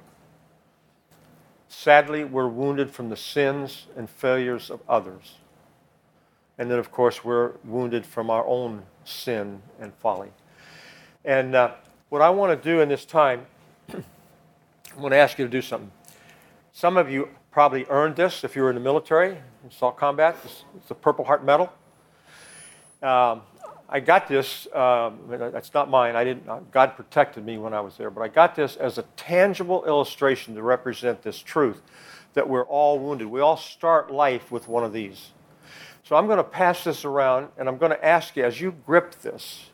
Sadly, 1.75 2.25
we're 2.25 2.49
wounded 2.49 2.91
from 2.91 3.09
the 3.09 3.17
sins 3.17 3.87
and 3.97 4.09
failures 4.09 4.71
of 4.71 4.81
others. 4.89 5.37
And 6.57 6.71
then, 6.71 6.79
of 6.79 6.91
course, 6.91 7.25
we're 7.25 7.53
wounded 7.65 8.07
from 8.07 8.31
our 8.31 8.47
own 8.47 8.85
sin 9.05 9.61
and 9.81 9.93
folly. 9.95 10.31
And 11.25 11.55
uh, 11.55 11.73
what 12.11 12.23
I 12.23 12.31
want 12.31 12.63
to 12.63 12.71
do 12.71 12.81
in 12.81 12.89
this 12.89 13.05
time, 13.05 13.47
I 13.93 14.03
want 14.97 15.13
to 15.13 15.17
ask 15.17 15.39
you 15.39 15.45
to 15.45 15.51
do 15.51 15.63
something. 15.63 15.91
Some 16.73 16.97
of 16.97 17.11
you 17.11 17.29
probably 17.51 17.87
earned 17.89 18.17
this 18.17 18.45
if 18.45 18.55
you 18.55 18.63
were 18.63 18.71
in 18.71 18.77
the 18.77 18.81
military, 18.81 19.31
in 19.31 19.71
assault 19.71 19.97
combat. 19.97 20.37
It's, 20.45 20.65
the 20.89 20.95
Purple 20.95 21.25
Heart 21.25 21.45
Medal. 21.45 21.73
Um, 23.03 23.43
I 23.89 24.01
got 24.01 24.29
this, 24.29 24.67
um, 24.73 25.19
that's 25.29 25.75
not 25.75 25.91
mine. 25.91 26.17
I 26.17 26.25
didn't, 26.25 26.49
uh, 26.49 26.61
God 26.71 26.97
protected 26.97 27.45
me 27.45 27.59
when 27.59 27.75
I 27.75 27.81
was 27.81 27.97
there, 27.97 28.11
but 28.11 28.23
I 28.23 28.29
got 28.29 28.55
this 28.55 28.77
as 28.77 28.99
a 28.99 29.03
tangible 29.17 29.85
illustration 29.85 30.55
to 30.55 30.63
represent 30.63 31.23
this 31.23 31.39
truth 31.39 31.83
that 32.33 32.49
we're 32.49 32.65
all 32.65 32.99
wounded. 32.99 33.29
We 33.29 33.41
all 33.41 33.57
start 33.57 34.11
life 34.11 34.51
with 34.51 34.69
one 34.69 34.85
of 34.85 34.93
these. 34.93 35.31
So 36.03 36.17
I'm 36.17 36.27
going 36.27 36.39
to 36.39 36.45
pass 36.45 36.85
this 36.85 37.05
around 37.05 37.49
and 37.59 37.69
I'm 37.69 37.79
going 37.79 37.93
to 37.93 38.05
ask 38.05 38.37
you 38.37 38.45
as 38.45 38.61
you 38.61 38.73
grip 38.87 39.21
this, 39.21 39.71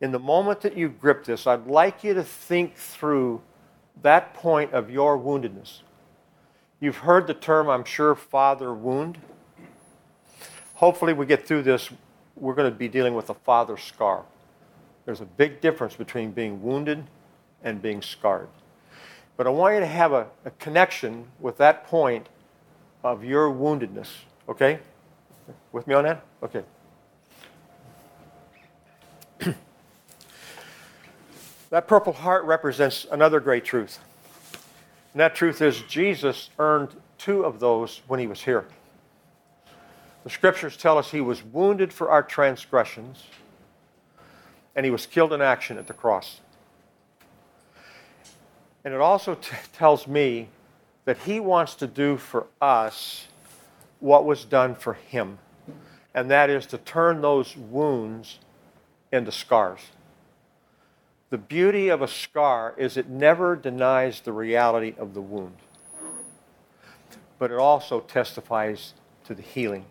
in 0.00 0.10
the 0.10 0.18
moment 0.18 0.62
that 0.62 0.76
you 0.76 0.88
grip 0.88 1.24
this, 1.24 1.46
I'd 1.46 1.68
like 1.68 2.02
you 2.02 2.12
to 2.14 2.24
think 2.24 2.76
through 2.76 3.40
that 4.02 4.34
point 4.34 4.72
of 4.72 4.90
your 4.90 5.16
woundedness. 5.16 5.80
You've 6.80 6.98
heard 6.98 7.28
the 7.28 7.34
term, 7.34 7.68
I'm 7.68 7.84
sure, 7.84 8.16
father 8.16 8.74
wound. 8.74 9.18
Hopefully, 10.74 11.12
we 11.12 11.26
get 11.26 11.46
through 11.46 11.62
this. 11.62 11.88
We're 12.42 12.54
going 12.54 12.72
to 12.72 12.76
be 12.76 12.88
dealing 12.88 13.14
with 13.14 13.30
a 13.30 13.34
father 13.34 13.76
scar. 13.76 14.24
There's 15.04 15.20
a 15.20 15.24
big 15.24 15.60
difference 15.60 15.94
between 15.94 16.32
being 16.32 16.60
wounded 16.60 17.04
and 17.62 17.80
being 17.80 18.02
scarred. 18.02 18.48
But 19.36 19.46
I 19.46 19.50
want 19.50 19.74
you 19.74 19.80
to 19.80 19.86
have 19.86 20.12
a, 20.12 20.26
a 20.44 20.50
connection 20.50 21.28
with 21.38 21.58
that 21.58 21.86
point 21.86 22.28
of 23.04 23.22
your 23.22 23.48
woundedness, 23.48 24.08
okay? 24.48 24.80
With 25.70 25.86
me 25.86 25.94
on 25.94 26.02
that? 26.02 26.24
Okay. 26.42 26.64
that 31.70 31.86
Purple 31.86 32.12
Heart 32.12 32.44
represents 32.44 33.06
another 33.08 33.38
great 33.38 33.64
truth. 33.64 34.00
And 35.12 35.20
that 35.20 35.36
truth 35.36 35.62
is 35.62 35.80
Jesus 35.82 36.50
earned 36.58 37.00
two 37.18 37.44
of 37.44 37.60
those 37.60 38.02
when 38.08 38.18
he 38.18 38.26
was 38.26 38.42
here. 38.42 38.66
The 40.24 40.30
scriptures 40.30 40.76
tell 40.76 40.98
us 40.98 41.10
he 41.10 41.20
was 41.20 41.42
wounded 41.42 41.92
for 41.92 42.10
our 42.10 42.22
transgressions 42.22 43.24
and 44.74 44.86
he 44.86 44.90
was 44.90 45.06
killed 45.06 45.32
in 45.32 45.40
action 45.40 45.78
at 45.78 45.86
the 45.86 45.92
cross. 45.92 46.40
And 48.84 48.94
it 48.94 49.00
also 49.00 49.34
t- 49.34 49.56
tells 49.72 50.06
me 50.06 50.48
that 51.04 51.18
he 51.18 51.40
wants 51.40 51.74
to 51.76 51.86
do 51.86 52.16
for 52.16 52.46
us 52.60 53.26
what 54.00 54.24
was 54.24 54.44
done 54.44 54.74
for 54.74 54.94
him, 54.94 55.38
and 56.14 56.30
that 56.30 56.50
is 56.50 56.66
to 56.66 56.78
turn 56.78 57.20
those 57.20 57.56
wounds 57.56 58.38
into 59.12 59.30
scars. 59.30 59.80
The 61.30 61.38
beauty 61.38 61.88
of 61.88 62.02
a 62.02 62.08
scar 62.08 62.74
is 62.76 62.96
it 62.96 63.08
never 63.08 63.54
denies 63.56 64.20
the 64.20 64.32
reality 64.32 64.94
of 64.98 65.14
the 65.14 65.20
wound, 65.20 65.56
but 67.38 67.50
it 67.50 67.58
also 67.58 68.00
testifies 68.00 68.94
to 69.24 69.34
the 69.34 69.42
healing. 69.42 69.84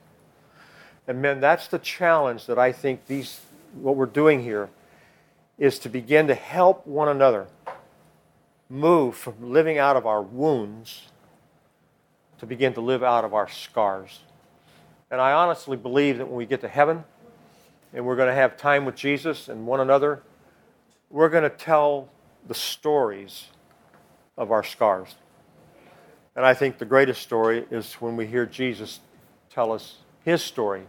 And 1.12 1.22
men, 1.22 1.42
that's 1.42 1.68
the 1.68 1.78
challenge 1.78 2.46
that 2.46 2.58
I 2.58 2.72
think 2.72 3.08
these 3.08 3.42
what 3.74 3.98
we're 3.98 4.06
doing 4.06 4.42
here 4.42 4.70
is 5.58 5.78
to 5.80 5.90
begin 5.90 6.28
to 6.28 6.34
help 6.34 6.88
one 6.88 7.10
another 7.10 7.48
move 8.70 9.18
from 9.18 9.52
living 9.52 9.78
out 9.78 9.98
of 9.98 10.06
our 10.06 10.22
wounds 10.22 11.10
to 12.40 12.46
begin 12.46 12.74
to 12.76 12.80
live 12.80 13.04
out 13.04 13.26
of 13.26 13.34
our 13.34 13.50
scars. 13.50 14.22
And 15.12 15.20
I 15.20 15.34
honestly 15.34 15.76
believe 15.76 16.18
that 16.20 16.28
when 16.28 16.38
we 16.38 16.46
get 16.46 16.62
to 16.62 16.70
heaven 16.70 17.04
and 17.94 18.06
we're 18.06 18.16
going 18.16 18.30
to 18.30 18.34
have 18.34 18.56
time 18.56 18.86
with 18.86 18.96
Jesus 18.96 19.50
and 19.50 19.68
one 19.68 19.82
another, 19.82 20.24
we're 21.10 21.28
going 21.28 21.44
to 21.44 21.50
tell 21.50 22.08
the 22.48 22.56
stories 22.56 23.48
of 24.38 24.50
our 24.50 24.64
scars. 24.64 25.14
And 26.38 26.46
I 26.46 26.54
think 26.54 26.78
the 26.78 26.86
greatest 26.86 27.22
story 27.22 27.66
is 27.70 27.96
when 27.96 28.16
we 28.16 28.28
hear 28.28 28.46
Jesus 28.46 29.02
tell 29.50 29.74
us 29.74 29.98
his 30.24 30.42
story 30.42 30.86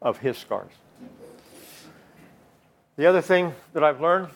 of 0.00 0.18
his 0.18 0.38
scars. 0.38 0.72
The 2.96 3.06
other 3.06 3.20
thing 3.20 3.54
that 3.72 3.82
I've 3.82 4.00
learned 4.00 4.28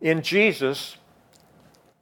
in 0.00 0.22
Jesus, 0.22 0.96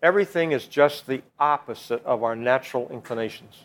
Everything 0.03 0.53
is 0.53 0.67
just 0.67 1.09
the 1.09 1.23
opposite 1.41 2.05
of 2.05 2.23
our 2.23 2.37
natural 2.37 2.89
inclinations. 2.91 3.65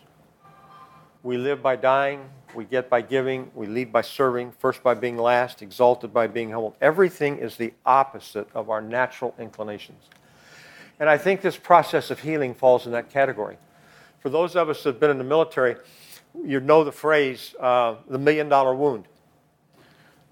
We 1.22 1.36
live 1.36 1.62
by 1.62 1.76
dying, 1.76 2.28
we 2.54 2.64
get 2.64 2.90
by 2.90 3.02
giving, 3.02 3.52
we 3.54 3.66
lead 3.66 3.92
by 3.92 4.02
serving, 4.02 4.52
first 4.58 4.82
by 4.82 4.94
being 4.94 5.16
last, 5.16 5.62
exalted 5.62 6.12
by 6.12 6.26
being 6.26 6.50
humbled. 6.50 6.74
Everything 6.80 7.38
is 7.38 7.56
the 7.56 7.72
opposite 7.86 8.48
of 8.52 8.68
our 8.68 8.82
natural 8.82 9.32
inclinations. 9.38 10.02
And 10.98 11.08
I 11.08 11.18
think 11.18 11.40
this 11.40 11.56
process 11.56 12.10
of 12.10 12.20
healing 12.20 12.52
falls 12.52 12.84
in 12.84 12.92
that 12.92 13.10
category. 13.10 13.56
For 14.24 14.30
those 14.30 14.56
of 14.56 14.70
us 14.70 14.82
that 14.82 14.88
have 14.88 15.00
been 15.00 15.10
in 15.10 15.18
the 15.18 15.24
military, 15.24 15.76
you 16.46 16.58
know 16.58 16.82
the 16.82 16.90
phrase, 16.90 17.54
uh, 17.60 17.96
the 18.08 18.18
million 18.18 18.48
dollar 18.48 18.74
wound. 18.74 19.04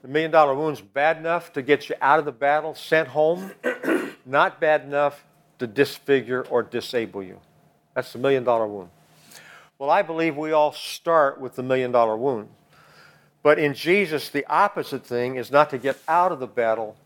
The 0.00 0.08
million 0.08 0.30
dollar 0.30 0.54
wound's 0.54 0.80
bad 0.80 1.18
enough 1.18 1.52
to 1.52 1.60
get 1.60 1.90
you 1.90 1.96
out 2.00 2.18
of 2.18 2.24
the 2.24 2.32
battle, 2.32 2.74
sent 2.74 3.08
home, 3.08 3.52
not 4.24 4.58
bad 4.62 4.84
enough 4.84 5.26
to 5.58 5.66
disfigure 5.66 6.40
or 6.48 6.62
disable 6.62 7.22
you. 7.22 7.38
That's 7.92 8.10
the 8.14 8.18
million 8.18 8.44
dollar 8.44 8.66
wound. 8.66 8.88
Well, 9.78 9.90
I 9.90 10.00
believe 10.00 10.38
we 10.38 10.52
all 10.52 10.72
start 10.72 11.38
with 11.38 11.56
the 11.56 11.62
million 11.62 11.92
dollar 11.92 12.16
wound. 12.16 12.48
But 13.42 13.58
in 13.58 13.74
Jesus, 13.74 14.30
the 14.30 14.46
opposite 14.46 15.04
thing 15.04 15.36
is 15.36 15.50
not 15.50 15.68
to 15.68 15.76
get 15.76 15.98
out 16.08 16.32
of 16.32 16.40
the 16.40 16.46
battle, 16.46 16.96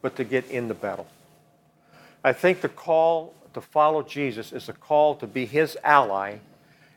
but 0.00 0.16
to 0.16 0.24
get 0.24 0.50
in 0.50 0.68
the 0.68 0.74
battle. 0.74 1.08
I 2.24 2.32
think 2.32 2.62
the 2.62 2.70
call 2.70 3.34
to 3.54 3.60
follow 3.60 4.02
Jesus 4.02 4.52
is 4.52 4.68
a 4.68 4.72
call 4.72 5.14
to 5.16 5.26
be 5.26 5.46
his 5.46 5.76
ally 5.82 6.36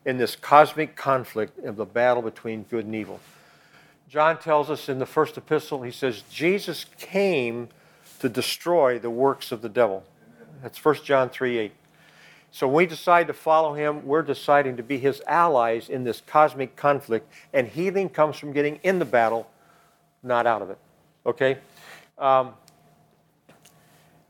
in 0.06 0.18
this 0.18 0.36
cosmic 0.36 0.96
conflict 0.96 1.64
of 1.64 1.76
the 1.76 1.86
battle 1.86 2.22
between 2.22 2.64
good 2.64 2.86
and 2.86 2.96
evil. 2.96 3.20
John 4.10 4.40
tells 4.40 4.70
us 4.70 4.88
in 4.88 5.00
the 5.00 5.06
first 5.06 5.38
epistle, 5.38 5.82
he 5.82 5.92
says, 5.92 6.24
Jesus 6.32 6.86
came 6.98 7.68
to 8.20 8.30
destroy 8.30 9.00
the 9.00 9.10
works 9.10 9.52
of 9.52 9.62
the 9.62 9.70
devil. 9.70 10.04
That's 10.62 10.84
1 10.84 10.96
John 11.04 11.30
3 11.30 11.58
8. 11.58 11.72
So 12.52 12.68
when 12.68 12.76
we 12.78 12.86
decide 12.86 13.28
to 13.28 13.34
follow 13.34 13.74
him, 13.74 14.06
we're 14.06 14.22
deciding 14.22 14.78
to 14.78 14.84
be 14.84 14.98
his 14.98 15.22
allies 15.28 15.90
in 15.90 16.06
this 16.06 16.22
cosmic 16.26 16.76
conflict, 16.76 17.32
and 17.54 17.68
healing 17.68 18.10
comes 18.10 18.38
from 18.38 18.54
getting 18.54 18.80
in 18.84 19.00
the 19.00 19.06
battle, 19.06 19.50
not 20.24 20.48
out 20.48 20.62
of 20.62 20.70
it. 20.70 20.78
Okay? 21.26 21.58
Um, 22.18 22.54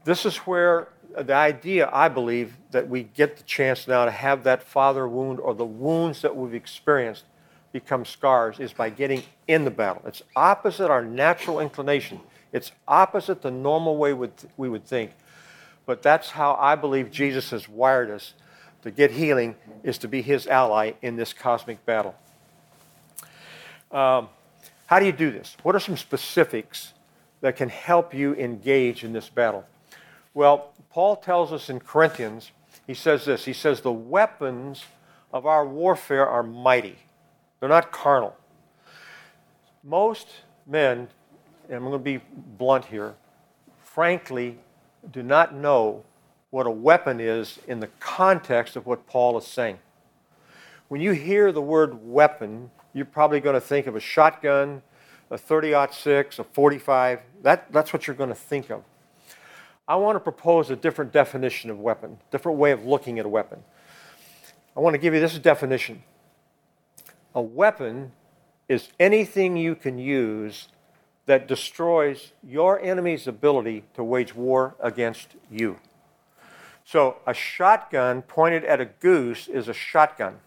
this 0.03 0.25
is 0.25 0.37
where 0.37 0.87
the 1.23 1.33
idea, 1.33 1.89
I 1.91 2.09
believe, 2.09 2.55
that 2.71 2.87
we 2.87 3.03
get 3.03 3.37
the 3.37 3.43
chance 3.43 3.87
now 3.87 4.05
to 4.05 4.11
have 4.11 4.43
that 4.43 4.63
father 4.63 5.07
wound 5.07 5.39
or 5.39 5.55
the 5.55 5.65
wounds 5.65 6.21
that 6.21 6.35
we've 6.35 6.53
experienced 6.53 7.23
become 7.71 8.05
scars 8.05 8.59
is 8.59 8.73
by 8.73 8.89
getting 8.89 9.23
in 9.47 9.65
the 9.65 9.71
battle. 9.71 10.01
It's 10.05 10.21
opposite 10.35 10.89
our 10.89 11.03
natural 11.03 11.59
inclination. 11.59 12.19
It's 12.51 12.71
opposite 12.87 13.41
the 13.41 13.51
normal 13.51 13.97
way 13.97 14.13
we 14.13 14.69
would 14.69 14.85
think. 14.85 15.11
But 15.85 16.01
that's 16.01 16.29
how 16.31 16.55
I 16.59 16.75
believe 16.75 17.11
Jesus 17.11 17.51
has 17.51 17.67
wired 17.67 18.09
us 18.09 18.33
to 18.83 18.91
get 18.91 19.11
healing, 19.11 19.55
is 19.83 19.97
to 19.99 20.07
be 20.07 20.21
his 20.21 20.47
ally 20.47 20.93
in 21.01 21.15
this 21.15 21.33
cosmic 21.33 21.85
battle. 21.85 22.15
Um, 23.91 24.29
how 24.85 24.99
do 24.99 25.05
you 25.05 25.11
do 25.11 25.31
this? 25.31 25.57
What 25.63 25.75
are 25.75 25.79
some 25.79 25.97
specifics 25.97 26.93
that 27.41 27.55
can 27.55 27.69
help 27.69 28.13
you 28.13 28.33
engage 28.35 29.03
in 29.03 29.13
this 29.13 29.29
battle? 29.29 29.65
Well, 30.37 30.71
Paul 30.91 31.15
tells 31.15 31.51
us 31.51 31.67
in 31.67 31.79
Corinthians, 31.79 32.51
he 32.85 32.93
says 32.93 33.25
this 33.25 33.45
He 33.45 33.53
says, 33.53 33.81
The 33.81 33.91
weapons 33.91 34.85
of 35.33 35.47
our 35.47 35.65
warfare 35.65 36.27
are 36.27 36.43
mighty, 36.43 36.97
they're 37.59 37.67
not 37.67 37.91
carnal. 37.91 38.37
Most 39.83 40.27
men, 40.67 41.07
and 41.67 41.77
I'm 41.77 41.79
going 41.81 41.93
to 41.93 41.97
be 41.97 42.21
blunt 42.55 42.85
here, 42.85 43.15
frankly, 43.83 44.59
do 45.11 45.23
not 45.23 45.55
know 45.55 46.03
what 46.51 46.67
a 46.67 46.71
weapon 46.71 47.19
is 47.19 47.57
in 47.67 47.79
the 47.79 47.89
context 47.99 48.75
of 48.75 48.85
what 48.85 49.07
Paul 49.07 49.39
is 49.39 49.47
saying. 49.47 49.79
When 50.87 51.01
you 51.01 51.13
hear 51.13 51.51
the 51.51 51.63
word 51.63 52.07
weapon, 52.07 52.69
you're 52.93 53.05
probably 53.05 53.39
going 53.39 53.55
to 53.55 53.59
think 53.59 53.87
of 53.87 53.95
a 53.95 53.99
shotgun, 53.99 54.83
a 55.31 55.37
30 55.39 55.73
6, 55.91 56.37
a 56.37 56.43
45. 56.43 57.21
That, 57.41 57.71
that's 57.71 57.91
what 57.91 58.05
you're 58.05 58.15
going 58.15 58.29
to 58.29 58.35
think 58.35 58.69
of. 58.69 58.83
I 59.87 59.95
want 59.95 60.15
to 60.15 60.19
propose 60.19 60.69
a 60.69 60.75
different 60.75 61.13
definition 61.13 61.69
of 61.69 61.79
weapon, 61.79 62.17
different 62.29 62.57
way 62.57 62.71
of 62.71 62.85
looking 62.85 63.19
at 63.19 63.25
a 63.25 63.29
weapon. 63.29 63.63
I 64.75 64.81
want 64.81 64.93
to 64.93 64.97
give 64.97 65.13
you 65.13 65.19
this 65.19 65.37
definition. 65.39 66.03
A 67.33 67.41
weapon 67.41 68.11
is 68.67 68.89
anything 68.99 69.55
you 69.55 69.75
can 69.75 69.97
use 69.97 70.67
that 71.25 71.47
destroys 71.47 72.31
your 72.43 72.79
enemy's 72.81 73.27
ability 73.27 73.83
to 73.93 74.03
wage 74.03 74.35
war 74.35 74.75
against 74.79 75.35
you. 75.49 75.79
So 76.83 77.17
a 77.25 77.33
shotgun 77.33 78.21
pointed 78.21 78.63
at 78.65 78.79
a 78.81 78.85
goose 78.85 79.47
is 79.47 79.67
a 79.67 79.73
shotgun. 79.73 80.39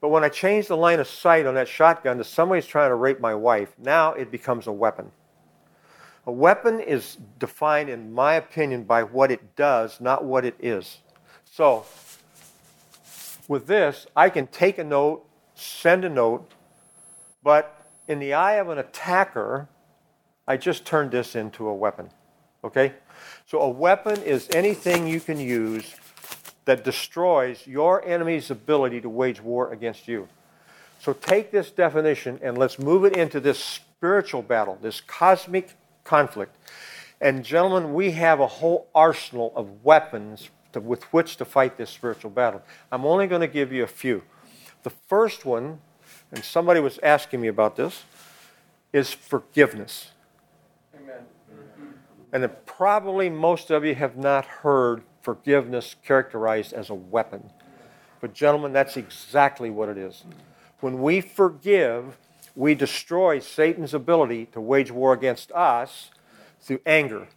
But 0.00 0.08
when 0.08 0.24
I 0.24 0.28
change 0.28 0.66
the 0.66 0.76
line 0.76 0.98
of 0.98 1.06
sight 1.06 1.46
on 1.46 1.54
that 1.54 1.68
shotgun 1.68 2.18
to 2.18 2.24
somebody's 2.24 2.66
trying 2.66 2.90
to 2.90 2.96
rape 2.96 3.20
my 3.20 3.34
wife, 3.34 3.72
now 3.78 4.12
it 4.12 4.30
becomes 4.30 4.66
a 4.66 4.72
weapon. 4.72 5.12
A 6.26 6.32
weapon 6.32 6.78
is 6.80 7.16
defined, 7.38 7.88
in 7.88 8.12
my 8.12 8.34
opinion, 8.34 8.84
by 8.84 9.02
what 9.02 9.30
it 9.30 9.56
does, 9.56 10.00
not 10.00 10.24
what 10.24 10.44
it 10.44 10.54
is. 10.60 10.98
So, 11.44 11.84
with 13.48 13.66
this, 13.66 14.06
I 14.14 14.30
can 14.30 14.46
take 14.46 14.78
a 14.78 14.84
note, 14.84 15.26
send 15.54 16.04
a 16.04 16.08
note, 16.08 16.52
but 17.42 17.86
in 18.06 18.20
the 18.20 18.34
eye 18.34 18.54
of 18.54 18.68
an 18.68 18.78
attacker, 18.78 19.68
I 20.46 20.56
just 20.56 20.84
turned 20.84 21.10
this 21.10 21.34
into 21.34 21.66
a 21.68 21.74
weapon. 21.74 22.10
Okay? 22.64 22.92
So 23.46 23.60
a 23.60 23.68
weapon 23.68 24.22
is 24.22 24.48
anything 24.52 25.06
you 25.06 25.20
can 25.20 25.40
use 25.40 25.94
that 26.64 26.84
destroys 26.84 27.66
your 27.66 28.04
enemy's 28.04 28.50
ability 28.50 29.00
to 29.00 29.08
wage 29.08 29.40
war 29.40 29.72
against 29.72 30.06
you. 30.06 30.28
So 31.00 31.12
take 31.12 31.50
this 31.50 31.70
definition 31.72 32.38
and 32.42 32.56
let's 32.56 32.78
move 32.78 33.04
it 33.04 33.16
into 33.16 33.40
this 33.40 33.58
spiritual 33.58 34.42
battle, 34.42 34.78
this 34.80 35.00
cosmic 35.00 35.76
conflict. 36.04 36.56
And 37.20 37.44
gentlemen, 37.44 37.94
we 37.94 38.10
have 38.12 38.40
a 38.40 38.46
whole 38.46 38.88
arsenal 38.94 39.52
of 39.54 39.84
weapons 39.84 40.50
to, 40.72 40.80
with 40.80 41.04
which 41.12 41.36
to 41.36 41.44
fight 41.44 41.76
this 41.76 41.90
spiritual 41.90 42.30
battle. 42.30 42.62
I'm 42.90 43.04
only 43.04 43.26
going 43.26 43.42
to 43.42 43.46
give 43.46 43.72
you 43.72 43.84
a 43.84 43.88
few. 43.88 44.22
The 44.82 44.90
first 44.90 45.44
one, 45.44 45.78
and 46.32 46.42
somebody 46.42 46.80
was 46.80 46.98
asking 47.02 47.40
me 47.40 47.48
about 47.48 47.76
this, 47.76 48.02
is 48.92 49.12
forgiveness. 49.12 50.10
Amen. 50.94 51.24
And 52.32 52.50
probably 52.66 53.30
most 53.30 53.70
of 53.70 53.84
you 53.84 53.94
have 53.94 54.16
not 54.16 54.44
heard 54.44 55.02
forgiveness 55.20 55.94
characterized 56.04 56.72
as 56.72 56.90
a 56.90 56.94
weapon. 56.94 57.50
But, 58.20 58.34
gentlemen, 58.34 58.72
that's 58.72 58.96
exactly 58.96 59.70
what 59.70 59.88
it 59.88 59.98
is. 59.98 60.24
When 60.80 61.00
we 61.00 61.20
forgive, 61.20 62.18
we 62.54 62.74
destroy 62.74 63.38
Satan's 63.38 63.94
ability 63.94 64.46
to 64.52 64.60
wage 64.60 64.90
war 64.90 65.12
against 65.12 65.50
us 65.52 66.10
through 66.60 66.80
anger, 66.86 67.28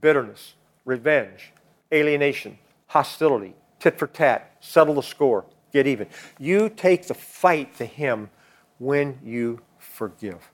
bitterness, 0.00 0.54
revenge, 0.84 1.52
alienation, 1.92 2.58
hostility, 2.86 3.54
tit 3.78 3.98
for 3.98 4.06
tat, 4.06 4.56
settle 4.60 4.94
the 4.94 5.02
score, 5.02 5.44
get 5.72 5.86
even. 5.86 6.08
You 6.38 6.68
take 6.68 7.06
the 7.06 7.14
fight 7.14 7.76
to 7.76 7.84
him 7.84 8.30
when 8.78 9.18
you 9.22 9.60
forgive. 9.78 10.50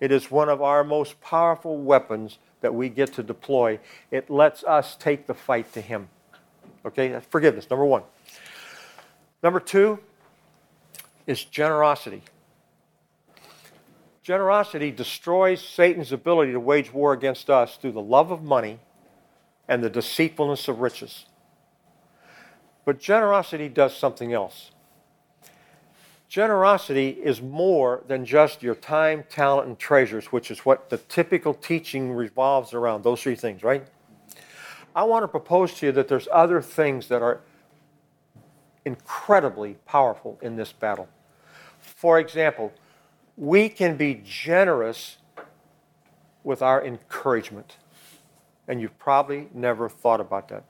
It 0.00 0.10
is 0.10 0.30
one 0.30 0.48
of 0.48 0.60
our 0.60 0.82
most 0.82 1.20
powerful 1.20 1.78
weapons 1.78 2.38
that 2.62 2.74
we 2.74 2.88
get 2.88 3.12
to 3.14 3.22
deploy, 3.22 3.78
it 4.10 4.30
lets 4.30 4.64
us 4.64 4.96
take 4.96 5.26
the 5.26 5.34
fight 5.34 5.72
to 5.74 5.80
Him. 5.80 6.08
Okay, 6.86 7.08
that's 7.08 7.26
forgiveness, 7.26 7.68
number 7.68 7.84
one. 7.84 8.02
Number 9.42 9.60
two 9.60 9.98
is 11.26 11.44
generosity. 11.44 12.22
Generosity 14.22 14.92
destroys 14.92 15.60
Satan's 15.60 16.12
ability 16.12 16.52
to 16.52 16.60
wage 16.60 16.92
war 16.92 17.12
against 17.12 17.50
us 17.50 17.76
through 17.76 17.92
the 17.92 18.00
love 18.00 18.30
of 18.30 18.42
money 18.42 18.78
and 19.66 19.82
the 19.82 19.90
deceitfulness 19.90 20.68
of 20.68 20.80
riches. 20.80 21.26
But 22.84 23.00
generosity 23.00 23.68
does 23.68 23.96
something 23.96 24.32
else. 24.32 24.70
Generosity 26.28 27.10
is 27.10 27.42
more 27.42 28.02
than 28.06 28.24
just 28.24 28.62
your 28.62 28.74
time, 28.74 29.24
talent, 29.28 29.68
and 29.68 29.78
treasures, 29.78 30.26
which 30.26 30.50
is 30.50 30.60
what 30.60 30.88
the 30.88 30.96
typical 30.96 31.52
teaching 31.52 32.12
revolves 32.12 32.72
around, 32.72 33.04
those 33.04 33.22
three 33.22 33.34
things, 33.34 33.62
right? 33.62 33.86
I 34.94 35.04
want 35.04 35.24
to 35.24 35.28
propose 35.28 35.74
to 35.74 35.86
you 35.86 35.92
that 35.92 36.08
there's 36.08 36.28
other 36.32 36.62
things 36.62 37.08
that 37.08 37.22
are 37.22 37.40
incredibly 38.84 39.74
powerful 39.84 40.38
in 40.42 40.56
this 40.56 40.72
battle. 40.72 41.08
For 41.80 42.18
example, 42.18 42.72
we 43.36 43.68
can 43.68 43.96
be 43.96 44.20
generous 44.24 45.18
with 46.44 46.62
our 46.62 46.84
encouragement. 46.84 47.76
And 48.68 48.80
you've 48.80 48.98
probably 48.98 49.48
never 49.52 49.88
thought 49.88 50.20
about 50.20 50.48
that. 50.48 50.64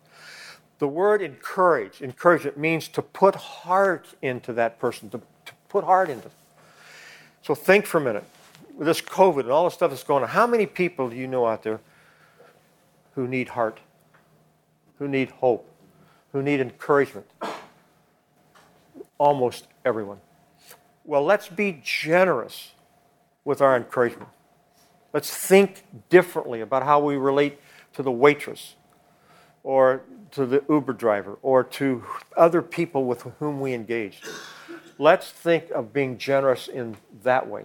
The 0.79 0.89
word 0.89 1.23
encourage, 1.23 2.03
encouragement 2.03 2.57
means 2.57 2.89
to 2.89 3.03
put 3.03 3.35
heart 3.35 4.15
into 4.21 4.53
that 4.55 4.79
person, 4.79 5.11
to 5.11 5.21
to 5.45 5.53
Put 5.73 5.85
heart 5.85 6.11
into 6.11 6.27
it. 6.27 6.33
So 7.41 7.55
think 7.55 7.87
for 7.87 7.97
a 7.97 8.01
minute. 8.03 8.25
With 8.77 8.87
this 8.87 9.01
COVID 9.01 9.41
and 9.41 9.51
all 9.51 9.65
the 9.65 9.71
stuff 9.71 9.91
that's 9.91 10.05
going 10.05 10.23
on, 10.23 10.29
how 10.29 10.47
many 10.47 10.67
people 10.67 11.09
do 11.09 11.17
you 11.17 11.27
know 11.27 11.47
out 11.47 11.63
there 11.63 11.81
who 13.15 13.27
need 13.27 13.49
heart, 13.49 13.81
who 14.99 15.09
need 15.09 15.31
hope, 15.31 15.67
who 16.33 16.43
need 16.43 16.61
encouragement? 16.61 17.27
Almost 19.17 19.67
everyone. 19.83 20.21
Well, 21.05 21.25
let's 21.25 21.49
be 21.49 21.81
generous 21.83 22.73
with 23.45 23.61
our 23.61 23.77
encouragement. 23.77 24.31
Let's 25.13 25.35
think 25.35 25.83
differently 26.09 26.61
about 26.61 26.85
how 26.85 27.01
we 27.01 27.17
relate 27.17 27.61
to 27.95 28.03
the 28.03 28.13
waitress 28.13 28.77
or 29.65 30.03
to 30.31 30.47
the 30.47 30.65
Uber 30.69 30.93
driver 30.93 31.39
or 31.43 31.65
to 31.65 32.05
other 32.37 32.63
people 32.63 33.05
with 33.05 33.23
whom 33.39 33.61
we 33.61 33.75
engage. 33.75 34.23
Let's 34.99 35.31
think 35.31 35.71
of 35.71 35.93
being 35.93 36.19
generous 36.19 36.69
in 36.69 36.97
that 37.23 37.49
way. 37.49 37.65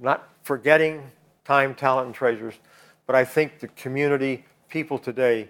Not 0.00 0.28
forgetting 0.42 1.10
time, 1.44 1.74
talent, 1.74 2.06
and 2.06 2.14
treasures, 2.14 2.54
but 3.06 3.16
I 3.16 3.24
think 3.24 3.60
the 3.60 3.68
community, 3.68 4.44
people 4.68 4.98
today, 4.98 5.48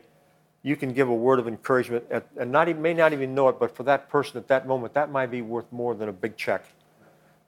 you 0.64 0.76
can 0.76 0.94
give 0.94 1.08
a 1.10 1.14
word 1.14 1.38
of 1.38 1.46
encouragement 1.46 2.04
at, 2.10 2.26
and 2.40 2.50
not 2.50 2.70
even, 2.70 2.80
may 2.80 2.94
not 2.94 3.12
even 3.12 3.34
know 3.34 3.48
it, 3.48 3.60
but 3.60 3.76
for 3.76 3.82
that 3.82 4.08
person 4.08 4.38
at 4.38 4.48
that 4.48 4.66
moment, 4.66 4.94
that 4.94 5.10
might 5.10 5.30
be 5.30 5.42
worth 5.42 5.70
more 5.70 5.94
than 5.94 6.08
a 6.08 6.12
big 6.12 6.36
check 6.38 6.64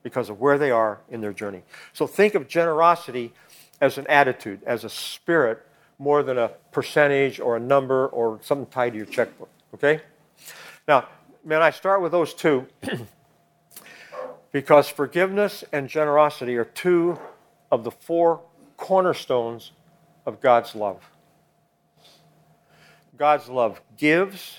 because 0.02 0.28
of 0.28 0.38
where 0.38 0.58
they 0.58 0.70
are 0.70 1.00
in 1.10 1.22
their 1.22 1.32
journey. 1.32 1.62
So 1.94 2.06
think 2.06 2.34
of 2.34 2.46
generosity 2.46 3.32
as 3.80 3.96
an 3.96 4.06
attitude, 4.06 4.60
as 4.66 4.84
a 4.84 4.90
spirit, 4.90 5.66
more 5.98 6.22
than 6.22 6.36
a 6.36 6.48
percentage 6.72 7.40
or 7.40 7.56
a 7.56 7.60
number 7.60 8.06
or 8.08 8.38
something 8.42 8.66
tied 8.66 8.90
to 8.90 8.98
your 8.98 9.06
checkbook. 9.06 9.48
Okay? 9.72 10.02
Now, 10.86 11.08
man, 11.42 11.62
I 11.62 11.70
start 11.70 12.02
with 12.02 12.12
those 12.12 12.34
two 12.34 12.66
because 14.52 14.90
forgiveness 14.90 15.64
and 15.72 15.88
generosity 15.88 16.56
are 16.56 16.66
two 16.66 17.18
of 17.72 17.82
the 17.82 17.90
four 17.90 18.42
cornerstones 18.76 19.72
of 20.26 20.42
God's 20.42 20.74
love. 20.74 21.02
God's 23.16 23.48
love 23.48 23.80
gives, 23.96 24.58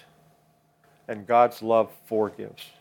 and 1.08 1.26
God's 1.26 1.62
love 1.62 1.92
forgives. 2.06 2.72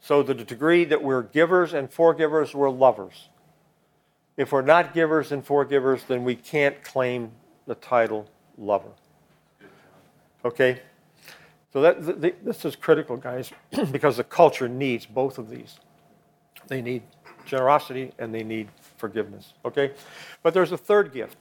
So, 0.00 0.22
the 0.22 0.34
degree 0.34 0.84
that 0.84 1.02
we're 1.02 1.22
givers 1.22 1.74
and 1.74 1.90
forgivers, 1.90 2.54
we're 2.54 2.70
lovers. 2.70 3.28
If 4.36 4.52
we're 4.52 4.62
not 4.62 4.94
givers 4.94 5.32
and 5.32 5.44
forgivers, 5.44 6.04
then 6.04 6.24
we 6.24 6.36
can't 6.36 6.82
claim 6.82 7.32
the 7.66 7.74
title 7.74 8.28
lover. 8.56 8.90
Okay? 10.44 10.80
So 11.72 11.82
that, 11.82 12.22
th- 12.22 12.36
this 12.42 12.64
is 12.64 12.76
critical, 12.76 13.16
guys, 13.16 13.50
because 13.92 14.16
the 14.16 14.24
culture 14.24 14.68
needs 14.68 15.06
both 15.06 15.38
of 15.38 15.50
these. 15.50 15.78
They 16.68 16.80
need 16.80 17.02
generosity 17.44 18.12
and 18.18 18.32
they 18.34 18.44
need 18.44 18.68
forgiveness. 18.96 19.54
Okay? 19.64 19.92
But 20.42 20.54
there's 20.54 20.72
a 20.72 20.78
third 20.78 21.12
gift. 21.12 21.36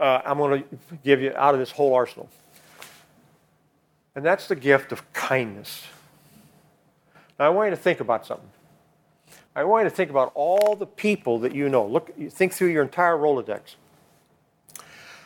Uh, 0.00 0.22
I'm 0.24 0.38
going 0.38 0.62
to 0.62 0.78
give 1.04 1.20
you 1.20 1.34
out 1.36 1.52
of 1.52 1.60
this 1.60 1.70
whole 1.70 1.92
arsenal. 1.92 2.30
And 4.14 4.24
that's 4.24 4.48
the 4.48 4.56
gift 4.56 4.92
of 4.92 5.12
kindness. 5.12 5.84
Now, 7.38 7.46
I 7.46 7.48
want 7.50 7.66
you 7.66 7.76
to 7.76 7.82
think 7.82 8.00
about 8.00 8.26
something. 8.26 8.48
I 9.54 9.64
want 9.64 9.84
you 9.84 9.90
to 9.90 9.96
think 9.96 10.10
about 10.10 10.32
all 10.34 10.74
the 10.74 10.86
people 10.86 11.38
that 11.40 11.54
you 11.54 11.68
know. 11.68 11.86
Look, 11.86 12.16
think 12.30 12.54
through 12.54 12.68
your 12.68 12.82
entire 12.82 13.14
Rolodex. 13.14 13.74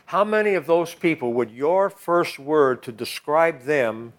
How 0.06 0.24
many 0.24 0.54
of 0.54 0.66
those 0.66 0.92
people 0.92 1.32
would 1.34 1.50
your 1.50 1.88
first 1.88 2.38
word 2.38 2.82
to 2.82 2.92
describe 2.92 3.62
them 3.62 4.12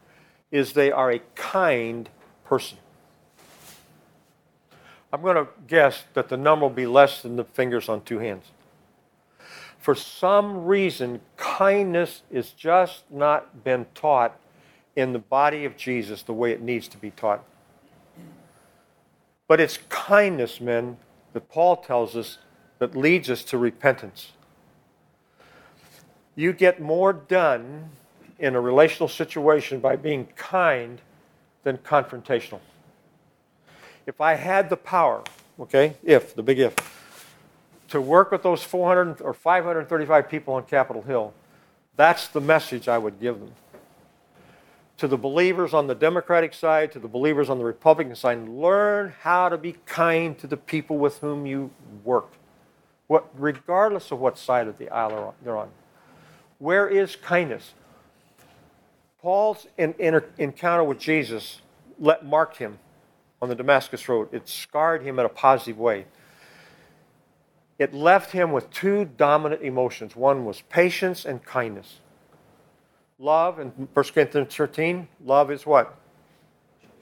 is 0.51 0.71
they 0.71 0.91
are 0.91 1.11
a 1.11 1.19
kind 1.35 2.09
person? 2.45 2.77
I'm 5.11 5.21
going 5.21 5.35
to 5.35 5.47
guess 5.67 6.05
that 6.13 6.29
the 6.29 6.37
number 6.37 6.65
will 6.65 6.73
be 6.73 6.87
less 6.87 7.21
than 7.21 7.35
the 7.35 7.43
fingers 7.43 7.89
on 7.89 8.01
two 8.01 8.19
hands. 8.19 8.45
For 9.85 9.93
some 9.93 10.65
reason, 10.65 11.21
kindness 11.37 12.23
is 12.31 12.49
just 12.49 13.03
not 13.11 13.63
been 13.63 13.85
taught 13.93 14.35
in 14.95 15.13
the 15.13 15.19
body 15.19 15.63
of 15.63 15.77
Jesus 15.77 16.23
the 16.23 16.33
way 16.33 16.51
it 16.51 16.61
needs 16.61 16.87
to 16.87 16.97
be 16.97 17.11
taught. 17.11 17.43
But 19.47 19.59
it's 19.59 19.77
kindness, 19.89 20.59
men, 20.59 20.97
that 21.33 21.49
Paul 21.49 21.77
tells 21.77 22.15
us 22.15 22.39
that 22.79 22.95
leads 22.95 23.29
us 23.29 23.43
to 23.43 23.59
repentance 23.59 24.31
you 26.35 26.51
get 26.51 26.81
more 26.81 27.13
done 27.13 27.89
in 28.39 28.55
a 28.55 28.59
relational 28.59 29.07
situation 29.07 29.79
by 29.79 29.95
being 29.95 30.25
kind 30.35 30.99
than 31.63 31.77
confrontational. 31.77 32.59
If 34.05 34.19
I 34.19 34.33
had 34.33 34.69
the 34.69 34.77
power, 34.77 35.23
okay, 35.59 35.95
if, 36.03 36.35
the 36.35 36.43
big 36.43 36.59
if, 36.59 36.73
to 37.95 38.01
work 38.01 38.29
with 38.29 38.43
those 38.43 38.61
400 38.61 39.21
or 39.21 39.33
535 39.33 40.29
people 40.29 40.55
on 40.55 40.63
Capitol 40.65 41.01
Hill, 41.01 41.33
that's 41.95 42.27
the 42.27 42.41
message 42.41 42.89
I 42.89 42.97
would 42.97 43.21
give 43.21 43.39
them. 43.39 43.53
To 44.97 45.07
the 45.07 45.17
believers 45.17 45.73
on 45.73 45.87
the 45.87 45.95
Democratic 45.95 46.53
side, 46.53 46.91
to 46.91 46.99
the 46.99 47.07
believers 47.07 47.49
on 47.49 47.57
the 47.57 47.63
Republican 47.63 48.13
side, 48.17 48.49
learn 48.49 49.13
how 49.21 49.47
to 49.47 49.57
be 49.57 49.77
kind 49.85 50.37
to 50.39 50.47
the 50.47 50.57
people 50.57 50.97
with 50.97 51.19
whom 51.19 51.45
you 51.45 51.71
work, 52.03 52.33
what, 53.07 53.29
regardless 53.37 54.11
of 54.11 54.19
what 54.19 54.37
side 54.37 54.67
of 54.67 54.77
the 54.77 54.89
aisle 54.89 55.33
they're 55.41 55.55
on. 55.55 55.69
Where 56.59 56.89
is 56.89 57.15
kindness? 57.15 57.75
Paul's 59.21 59.67
in, 59.77 59.93
in, 59.99 60.21
encounter 60.37 60.83
with 60.83 60.99
Jesus 60.99 61.61
let, 61.97 62.25
marked 62.25 62.57
him 62.57 62.77
on 63.41 63.47
the 63.47 63.55
Damascus 63.55 64.09
Road. 64.09 64.27
It 64.33 64.49
scarred 64.49 65.01
him 65.01 65.17
in 65.17 65.25
a 65.25 65.29
positive 65.29 65.77
way. 65.77 66.07
It 67.77 67.93
left 67.93 68.31
him 68.31 68.51
with 68.51 68.69
two 68.69 69.05
dominant 69.05 69.61
emotions. 69.61 70.15
One 70.15 70.45
was 70.45 70.61
patience 70.69 71.25
and 71.25 71.43
kindness. 71.43 71.99
Love, 73.19 73.59
in 73.59 73.69
1 73.69 74.05
Corinthians 74.13 74.53
13, 74.55 75.07
love 75.23 75.51
is 75.51 75.65
what? 75.65 75.97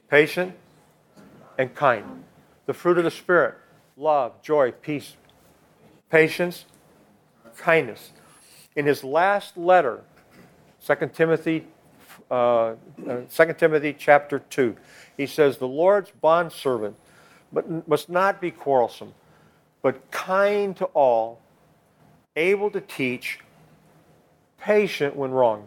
Patient 0.08 0.54
and 1.58 1.74
kind. 1.74 2.24
The 2.66 2.74
fruit 2.74 2.98
of 2.98 3.04
the 3.04 3.10
Spirit 3.10 3.56
love, 3.96 4.42
joy, 4.42 4.72
peace, 4.72 5.16
patience, 6.10 6.64
kindness. 7.56 8.12
In 8.76 8.86
his 8.86 9.04
last 9.04 9.56
letter, 9.56 10.02
2 10.84 11.10
Timothy, 11.12 11.66
uh, 12.30 12.74
2 13.04 13.28
uh, 13.42 13.52
Timothy 13.52 13.94
chapter 13.96 14.40
2, 14.40 14.76
he 15.16 15.26
says, 15.26 15.58
The 15.58 15.68
Lord's 15.68 16.10
bondservant 16.10 16.96
must 17.86 18.08
not 18.08 18.40
be 18.40 18.50
quarrelsome, 18.50 19.14
but 19.84 20.10
kind 20.10 20.74
to 20.74 20.86
all, 20.86 21.38
able 22.36 22.70
to 22.70 22.80
teach, 22.80 23.40
patient 24.58 25.14
when 25.14 25.30
wronged, 25.30 25.66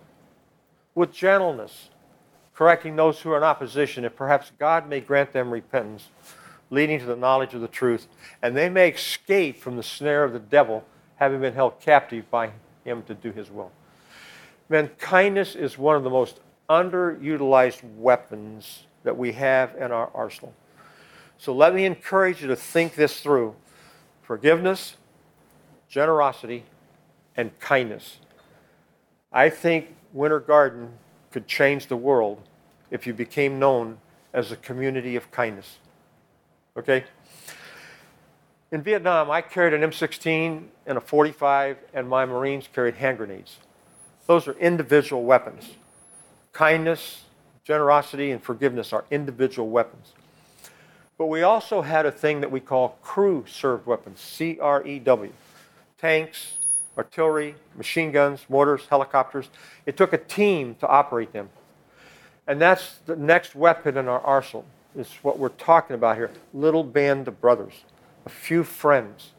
with 0.95 1.13
gentleness, 1.13 1.89
correcting 2.56 2.95
those 2.95 3.21
who 3.21 3.30
are 3.30 3.38
in 3.38 3.43
opposition, 3.43 4.03
if 4.03 4.15
perhaps 4.15 4.51
God 4.58 4.89
may 4.89 5.01
grant 5.01 5.34
them 5.34 5.51
repentance, 5.51 6.08
leading 6.71 6.99
to 6.99 7.06
the 7.06 7.15
knowledge 7.15 7.53
of 7.53 7.62
the 7.62 7.67
truth, 7.67 8.08
and 8.41 8.58
they 8.58 8.69
may 8.69 8.89
escape 8.89 9.60
from 9.60 9.77
the 9.77 9.84
snare 9.84 10.23
of 10.23 10.34
the 10.34 10.39
devil, 10.39 10.84
having 11.17 11.39
been 11.39 11.53
held 11.53 11.80
captive 11.80 12.27
by 12.32 12.49
him 12.84 13.03
to 13.03 13.13
do 13.13 13.32
his 13.32 13.51
will. 13.51 13.71
Man, 14.67 14.89
kindness 14.97 15.53
is 15.53 15.77
one 15.77 15.95
of 15.95 16.03
the 16.03 16.10
most 16.10 16.39
underutilized 16.71 17.84
weapons 17.99 18.88
that 19.03 19.15
we 19.15 19.34
have 19.34 19.75
in 19.75 19.91
our 19.91 20.10
arsenal. 20.15 20.56
So 21.38 21.53
let 21.53 21.75
me 21.75 21.86
encourage 21.86 22.41
you 22.41 22.47
to 22.47 22.56
think 22.56 22.95
this 22.95 23.19
through 23.19 23.56
forgiveness, 24.27 24.97
generosity, 25.87 26.65
and 27.37 27.57
kindness. 27.61 28.17
I 29.31 29.49
think 29.49 29.95
Winter 30.11 30.41
Garden 30.41 30.91
could 31.31 31.47
change 31.47 31.87
the 31.87 31.95
world 31.95 32.41
if 32.91 33.07
you 33.07 33.13
became 33.13 33.57
known 33.57 33.99
as 34.33 34.51
a 34.51 34.57
community 34.57 35.15
of 35.15 35.31
kindness. 35.31 35.77
Okay? 36.75 37.05
In 38.69 38.81
Vietnam, 38.81 39.31
I 39.31 39.41
carried 39.41 39.73
an 39.73 39.89
M16 39.89 40.63
and 40.85 40.97
a 40.97 41.01
45, 41.01 41.77
and 41.93 42.09
my 42.09 42.25
Marines 42.25 42.67
carried 42.73 42.95
hand 42.95 43.19
grenades. 43.19 43.59
Those 44.25 44.45
are 44.45 44.57
individual 44.59 45.23
weapons. 45.23 45.69
Kindness, 46.51 47.23
generosity, 47.63 48.31
and 48.31 48.43
forgiveness 48.43 48.91
are 48.91 49.05
individual 49.09 49.69
weapons. 49.69 50.11
But 51.17 51.27
we 51.27 51.41
also 51.41 51.82
had 51.82 52.06
a 52.06 52.12
thing 52.12 52.41
that 52.41 52.51
we 52.51 52.60
call 52.60 52.97
crew 53.01 53.45
served 53.47 53.88
weapons, 53.88 54.19
C 54.19 54.60
R 54.62 54.86
E 54.86 54.99
W. 54.99 55.32
Tanks, 55.97 56.58
artillery, 56.95 57.56
machine 57.75 58.12
guns, 58.12 58.45
mortars, 58.49 58.86
helicopters. 58.88 59.49
It 59.86 59.97
took 59.97 60.13
a 60.13 60.17
team 60.17 60.75
to 60.75 60.88
operate 60.88 61.34
them. 61.34 61.49
And 62.47 62.62
that's 62.62 62.99
the 63.06 63.15
next 63.15 63.56
weapon 63.56 63.97
in 63.97 64.08
our 64.08 64.21
arsenal, 64.21 64.65
is 64.95 65.12
what 65.21 65.39
we're 65.39 65.49
talking 65.49 65.95
about 65.95 66.17
here. 66.17 66.32
Little 66.53 66.84
band 66.84 67.27
of 67.27 67.41
brothers, 67.41 67.73
a 68.25 68.30
few 68.30 68.63
friends, 68.63 69.32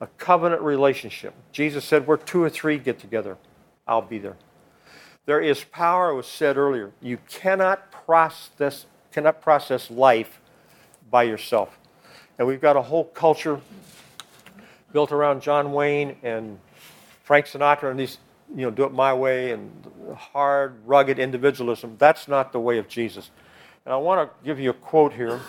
a 0.00 0.06
covenant 0.18 0.60
relationship. 0.60 1.34
Jesus 1.50 1.84
said, 1.84 2.06
Where 2.06 2.18
two 2.18 2.42
or 2.42 2.50
three 2.50 2.78
get 2.78 2.98
together, 2.98 3.38
I'll 3.88 4.02
be 4.02 4.18
there. 4.18 4.36
There 5.24 5.40
is 5.40 5.64
power, 5.64 6.10
it 6.10 6.14
was 6.14 6.26
said 6.26 6.56
earlier. 6.56 6.92
You 7.00 7.18
cannot 7.28 7.90
process, 7.90 8.86
cannot 9.10 9.40
process 9.40 9.90
life 9.90 10.40
by 11.10 11.24
yourself. 11.24 11.78
And 12.38 12.46
we've 12.46 12.60
got 12.60 12.76
a 12.76 12.82
whole 12.82 13.04
culture 13.04 13.60
built 14.92 15.12
around 15.12 15.42
John 15.42 15.72
Wayne 15.72 16.16
and 16.22 16.58
Frank 17.24 17.46
Sinatra 17.46 17.90
and 17.90 17.98
these, 17.98 18.18
you 18.54 18.62
know, 18.62 18.70
do 18.70 18.84
it 18.84 18.92
my 18.92 19.12
way 19.12 19.52
and 19.52 19.70
hard, 20.16 20.76
rugged 20.86 21.18
individualism. 21.18 21.96
That's 21.98 22.28
not 22.28 22.52
the 22.52 22.60
way 22.60 22.78
of 22.78 22.88
Jesus. 22.88 23.30
And 23.84 23.92
I 23.92 23.96
want 23.96 24.30
to 24.30 24.44
give 24.44 24.58
you 24.58 24.70
a 24.70 24.74
quote 24.74 25.12
here. 25.12 25.40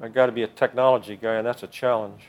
I've 0.00 0.14
got 0.14 0.26
to 0.26 0.32
be 0.32 0.42
a 0.42 0.46
technology 0.46 1.16
guy, 1.16 1.34
and 1.34 1.46
that's 1.46 1.62
a 1.62 1.66
challenge. 1.66 2.22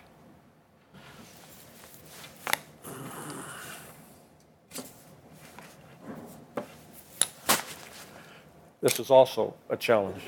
This 8.81 8.99
is 8.99 9.09
also 9.09 9.53
a 9.69 9.75
challenge. 9.75 10.21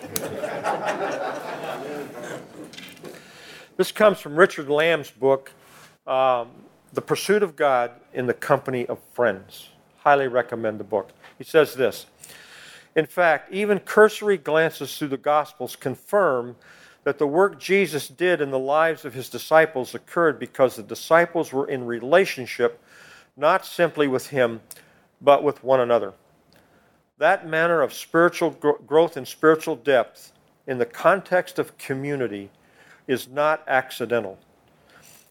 this 3.77 3.93
comes 3.93 4.19
from 4.19 4.35
Richard 4.35 4.69
Lamb's 4.69 5.09
book, 5.09 5.51
um, 6.05 6.49
The 6.91 7.01
Pursuit 7.01 7.43
of 7.43 7.55
God 7.55 7.91
in 8.13 8.25
the 8.25 8.33
Company 8.33 8.85
of 8.87 8.99
Friends. 9.13 9.69
Highly 9.99 10.27
recommend 10.27 10.81
the 10.81 10.83
book. 10.83 11.11
He 11.37 11.45
says 11.45 11.75
this 11.75 12.07
In 12.93 13.05
fact, 13.05 13.53
even 13.53 13.79
cursory 13.79 14.37
glances 14.37 14.97
through 14.97 15.09
the 15.09 15.17
Gospels 15.17 15.77
confirm 15.77 16.57
that 17.05 17.19
the 17.19 17.27
work 17.27 17.57
Jesus 17.57 18.09
did 18.09 18.41
in 18.41 18.51
the 18.51 18.59
lives 18.59 19.05
of 19.05 19.13
his 19.13 19.29
disciples 19.29 19.95
occurred 19.95 20.39
because 20.39 20.75
the 20.75 20.83
disciples 20.83 21.53
were 21.53 21.67
in 21.67 21.85
relationship 21.85 22.83
not 23.37 23.65
simply 23.65 24.07
with 24.07 24.27
him, 24.27 24.59
but 25.21 25.41
with 25.41 25.63
one 25.63 25.79
another. 25.79 26.13
That 27.21 27.47
manner 27.47 27.83
of 27.83 27.93
spiritual 27.93 28.49
growth 28.49 29.15
and 29.15 29.27
spiritual 29.27 29.75
depth 29.75 30.31
in 30.65 30.79
the 30.79 30.87
context 30.87 31.59
of 31.59 31.77
community 31.77 32.49
is 33.05 33.27
not 33.27 33.63
accidental. 33.67 34.39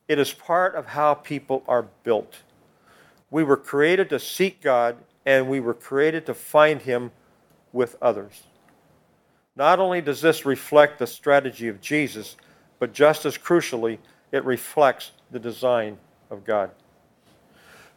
It 0.07 0.20
is 0.20 0.33
part 0.33 0.76
of 0.76 0.87
how 0.87 1.14
people 1.14 1.64
are 1.66 1.88
built. 2.05 2.37
We 3.33 3.42
were 3.42 3.57
created 3.57 4.09
to 4.11 4.20
seek 4.20 4.61
God, 4.62 4.98
and 5.26 5.48
we 5.48 5.59
were 5.59 5.74
created 5.74 6.26
to 6.26 6.35
find 6.35 6.81
Him 6.81 7.11
with 7.72 7.96
others. 8.00 8.44
Not 9.57 9.81
only 9.81 10.00
does 10.00 10.20
this 10.20 10.46
reflect 10.46 11.00
the 11.00 11.09
strategy 11.09 11.66
of 11.66 11.81
Jesus, 11.81 12.37
but 12.79 12.92
just 12.92 13.26
as 13.26 13.37
crucially, 13.37 13.98
it 14.31 14.44
reflects 14.44 15.11
the 15.33 15.40
design 15.40 15.98
of 16.31 16.44
God. 16.44 16.70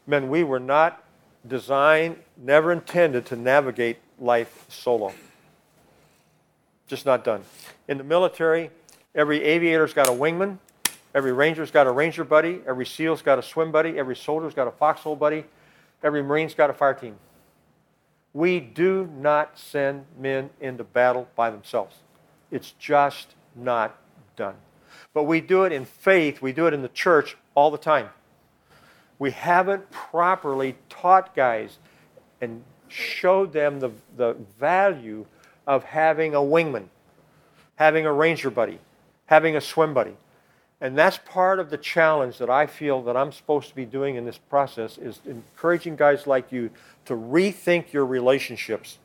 Men, 0.07 0.29
we 0.29 0.43
were 0.43 0.59
not 0.59 1.02
designed, 1.47 2.17
never 2.37 2.71
intended 2.71 3.25
to 3.27 3.35
navigate 3.35 3.97
life 4.19 4.65
solo. 4.69 5.13
Just 6.87 7.05
not 7.05 7.23
done. 7.23 7.43
In 7.87 7.97
the 7.97 8.03
military, 8.03 8.69
every 9.15 9.43
aviator's 9.43 9.93
got 9.93 10.07
a 10.07 10.11
wingman, 10.11 10.57
every 11.13 11.33
ranger's 11.33 11.71
got 11.71 11.87
a 11.87 11.91
ranger 11.91 12.23
buddy, 12.23 12.61
every 12.67 12.85
SEAL's 12.85 13.21
got 13.21 13.39
a 13.39 13.43
swim 13.43 13.71
buddy, 13.71 13.97
every 13.97 14.15
soldier's 14.15 14.53
got 14.53 14.67
a 14.67 14.71
foxhole 14.71 15.15
buddy, 15.15 15.45
every 16.01 16.23
Marine's 16.23 16.53
got 16.53 16.69
a 16.69 16.73
fire 16.73 16.93
team. 16.93 17.15
We 18.33 18.59
do 18.59 19.09
not 19.15 19.59
send 19.59 20.05
men 20.19 20.49
into 20.59 20.83
battle 20.83 21.27
by 21.35 21.51
themselves. 21.51 21.97
It's 22.51 22.71
just 22.71 23.35
not 23.55 23.97
done. 24.35 24.55
But 25.13 25.23
we 25.23 25.41
do 25.41 25.63
it 25.63 25.71
in 25.71 25.85
faith, 25.85 26.41
we 26.41 26.53
do 26.53 26.65
it 26.67 26.73
in 26.73 26.81
the 26.81 26.89
church 26.89 27.37
all 27.55 27.69
the 27.69 27.77
time 27.77 28.09
we 29.19 29.31
haven't 29.31 29.89
properly 29.91 30.75
taught 30.89 31.35
guys 31.35 31.77
and 32.41 32.63
showed 32.87 33.53
them 33.53 33.79
the, 33.79 33.91
the 34.17 34.33
value 34.59 35.25
of 35.65 35.83
having 35.83 36.35
a 36.35 36.39
wingman, 36.39 36.85
having 37.75 38.05
a 38.05 38.13
ranger 38.13 38.49
buddy, 38.49 38.79
having 39.25 39.55
a 39.55 39.61
swim 39.61 39.93
buddy. 39.93 40.15
And 40.81 40.97
that's 40.97 41.17
part 41.17 41.59
of 41.59 41.69
the 41.69 41.77
challenge 41.77 42.37
that 42.39 42.49
I 42.49 42.65
feel 42.65 43.01
that 43.03 43.15
I'm 43.15 43.31
supposed 43.31 43.69
to 43.69 43.75
be 43.75 43.85
doing 43.85 44.15
in 44.15 44.25
this 44.25 44.37
process 44.37 44.97
is 44.97 45.21
encouraging 45.25 45.95
guys 45.95 46.27
like 46.27 46.51
you 46.51 46.69
to 47.05 47.13
rethink 47.13 47.93
your 47.93 48.05
relationships 48.05 48.97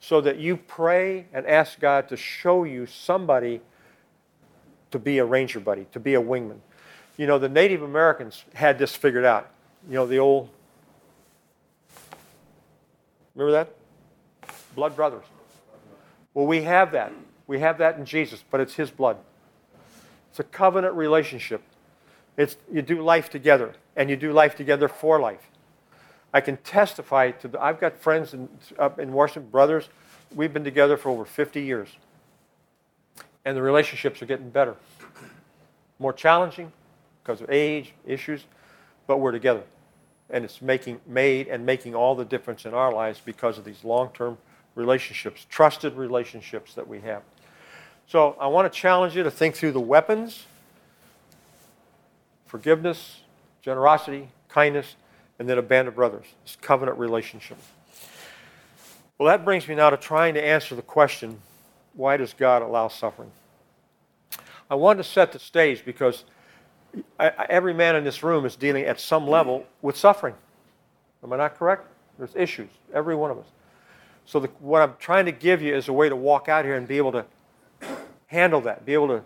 so 0.00 0.20
that 0.20 0.36
you 0.36 0.58
pray 0.58 1.24
and 1.32 1.46
ask 1.46 1.80
God 1.80 2.10
to 2.10 2.16
show 2.16 2.64
you 2.64 2.84
somebody 2.84 3.62
to 4.90 4.98
be 4.98 5.16
a 5.16 5.24
ranger 5.24 5.60
buddy, 5.60 5.86
to 5.92 5.98
be 5.98 6.14
a 6.14 6.20
wingman. 6.20 6.58
You 7.16 7.26
know, 7.26 7.38
the 7.38 7.48
Native 7.48 7.82
Americans 7.82 8.44
had 8.54 8.78
this 8.78 8.94
figured 8.94 9.24
out. 9.24 9.50
You 9.88 9.94
know, 9.94 10.06
the 10.06 10.18
old, 10.18 10.48
remember 13.34 13.52
that? 13.52 13.74
Blood 14.74 14.96
brothers. 14.96 15.24
Well, 16.32 16.46
we 16.46 16.62
have 16.62 16.92
that. 16.92 17.12
We 17.46 17.60
have 17.60 17.78
that 17.78 17.98
in 17.98 18.04
Jesus, 18.04 18.42
but 18.50 18.60
it's 18.60 18.74
His 18.74 18.90
blood. 18.90 19.18
It's 20.30 20.40
a 20.40 20.44
covenant 20.44 20.94
relationship. 20.94 21.62
It's, 22.36 22.56
you 22.72 22.82
do 22.82 23.00
life 23.02 23.30
together, 23.30 23.74
and 23.94 24.10
you 24.10 24.16
do 24.16 24.32
life 24.32 24.56
together 24.56 24.88
for 24.88 25.20
life. 25.20 25.48
I 26.32 26.40
can 26.40 26.56
testify 26.58 27.30
to 27.30 27.46
the, 27.46 27.62
I've 27.62 27.78
got 27.78 27.96
friends 27.96 28.34
in, 28.34 28.48
up 28.76 28.98
in 28.98 29.12
Washington, 29.12 29.50
brothers. 29.50 29.88
We've 30.34 30.52
been 30.52 30.64
together 30.64 30.96
for 30.96 31.10
over 31.10 31.24
50 31.24 31.62
years. 31.62 31.88
And 33.44 33.56
the 33.56 33.62
relationships 33.62 34.20
are 34.20 34.26
getting 34.26 34.50
better. 34.50 34.74
More 36.00 36.12
challenging 36.12 36.72
because 37.24 37.40
of 37.40 37.50
age, 37.50 37.94
issues, 38.06 38.44
but 39.06 39.18
we're 39.18 39.32
together. 39.32 39.62
And 40.30 40.44
it's 40.44 40.60
making 40.60 41.00
made 41.06 41.48
and 41.48 41.64
making 41.64 41.94
all 41.94 42.14
the 42.14 42.24
difference 42.24 42.66
in 42.66 42.74
our 42.74 42.92
lives 42.92 43.20
because 43.24 43.56
of 43.56 43.64
these 43.64 43.82
long-term 43.82 44.36
relationships, 44.74 45.46
trusted 45.48 45.94
relationships 45.94 46.74
that 46.74 46.86
we 46.86 47.00
have. 47.00 47.22
So 48.06 48.36
I 48.38 48.48
want 48.48 48.70
to 48.70 48.78
challenge 48.78 49.16
you 49.16 49.22
to 49.22 49.30
think 49.30 49.54
through 49.54 49.72
the 49.72 49.80
weapons 49.80 50.44
forgiveness, 52.46 53.20
generosity, 53.62 54.28
kindness, 54.48 54.94
and 55.38 55.48
then 55.48 55.58
a 55.58 55.62
band 55.62 55.88
of 55.88 55.94
brothers. 55.96 56.26
This 56.44 56.56
covenant 56.60 56.98
relationship. 56.98 57.58
Well, 59.18 59.26
that 59.26 59.44
brings 59.44 59.66
me 59.66 59.74
now 59.74 59.90
to 59.90 59.96
trying 59.96 60.34
to 60.34 60.44
answer 60.44 60.74
the 60.74 60.82
question 60.82 61.40
why 61.94 62.16
does 62.16 62.34
God 62.34 62.62
allow 62.62 62.88
suffering? 62.88 63.30
I 64.70 64.74
want 64.74 64.98
to 64.98 65.04
set 65.04 65.32
the 65.32 65.38
stage 65.38 65.84
because 65.84 66.24
Every 67.18 67.74
man 67.74 67.96
in 67.96 68.04
this 68.04 68.22
room 68.22 68.44
is 68.44 68.56
dealing 68.56 68.84
at 68.84 69.00
some 69.00 69.26
level 69.26 69.66
with 69.82 69.96
suffering. 69.96 70.34
Am 71.22 71.32
I 71.32 71.36
not 71.36 71.56
correct? 71.56 71.88
There's 72.18 72.34
issues, 72.36 72.70
every 72.92 73.16
one 73.16 73.30
of 73.30 73.38
us. 73.38 73.46
So, 74.26 74.40
the, 74.40 74.48
what 74.60 74.80
I'm 74.80 74.94
trying 74.98 75.26
to 75.26 75.32
give 75.32 75.60
you 75.60 75.74
is 75.74 75.88
a 75.88 75.92
way 75.92 76.08
to 76.08 76.16
walk 76.16 76.48
out 76.48 76.64
here 76.64 76.76
and 76.76 76.88
be 76.88 76.96
able 76.96 77.12
to 77.12 77.26
handle 78.26 78.60
that, 78.62 78.86
be 78.86 78.94
able 78.94 79.08
to 79.08 79.22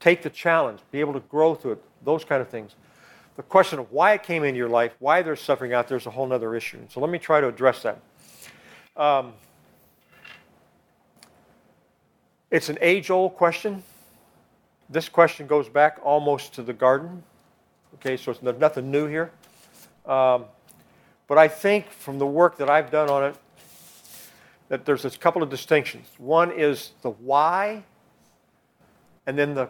take 0.00 0.22
the 0.22 0.30
challenge, 0.30 0.80
be 0.90 1.00
able 1.00 1.14
to 1.14 1.20
grow 1.20 1.54
through 1.54 1.72
it, 1.72 1.84
those 2.04 2.24
kind 2.24 2.42
of 2.42 2.48
things. 2.48 2.74
The 3.36 3.42
question 3.42 3.78
of 3.78 3.92
why 3.92 4.12
it 4.12 4.22
came 4.22 4.44
into 4.44 4.56
your 4.56 4.68
life, 4.68 4.94
why 4.98 5.22
there's 5.22 5.40
suffering 5.40 5.72
out 5.72 5.88
there 5.88 5.96
is 5.96 6.06
a 6.06 6.10
whole 6.10 6.32
other 6.32 6.54
issue. 6.54 6.78
So 6.88 7.00
let 7.00 7.10
me 7.10 7.18
try 7.18 7.40
to 7.40 7.48
address 7.48 7.82
that. 7.82 8.00
Um, 8.96 9.34
it's 12.50 12.68
an 12.68 12.78
age 12.80 13.10
old 13.10 13.34
question. 13.34 13.82
This 14.88 15.08
question 15.08 15.46
goes 15.46 15.68
back 15.68 15.98
almost 16.02 16.54
to 16.54 16.62
the 16.62 16.72
garden. 16.72 17.22
Okay, 17.94 18.16
so 18.16 18.32
there's 18.32 18.58
nothing 18.58 18.90
new 18.90 19.06
here. 19.06 19.32
Um, 20.04 20.44
but 21.26 21.38
I 21.38 21.48
think 21.48 21.90
from 21.90 22.18
the 22.18 22.26
work 22.26 22.58
that 22.58 22.70
I've 22.70 22.90
done 22.90 23.10
on 23.10 23.24
it, 23.24 23.36
that 24.68 24.84
there's 24.84 25.04
a 25.04 25.10
couple 25.10 25.42
of 25.42 25.50
distinctions. 25.50 26.08
One 26.18 26.52
is 26.52 26.92
the 27.02 27.10
why, 27.10 27.84
and 29.26 29.38
then 29.38 29.54
the, 29.54 29.68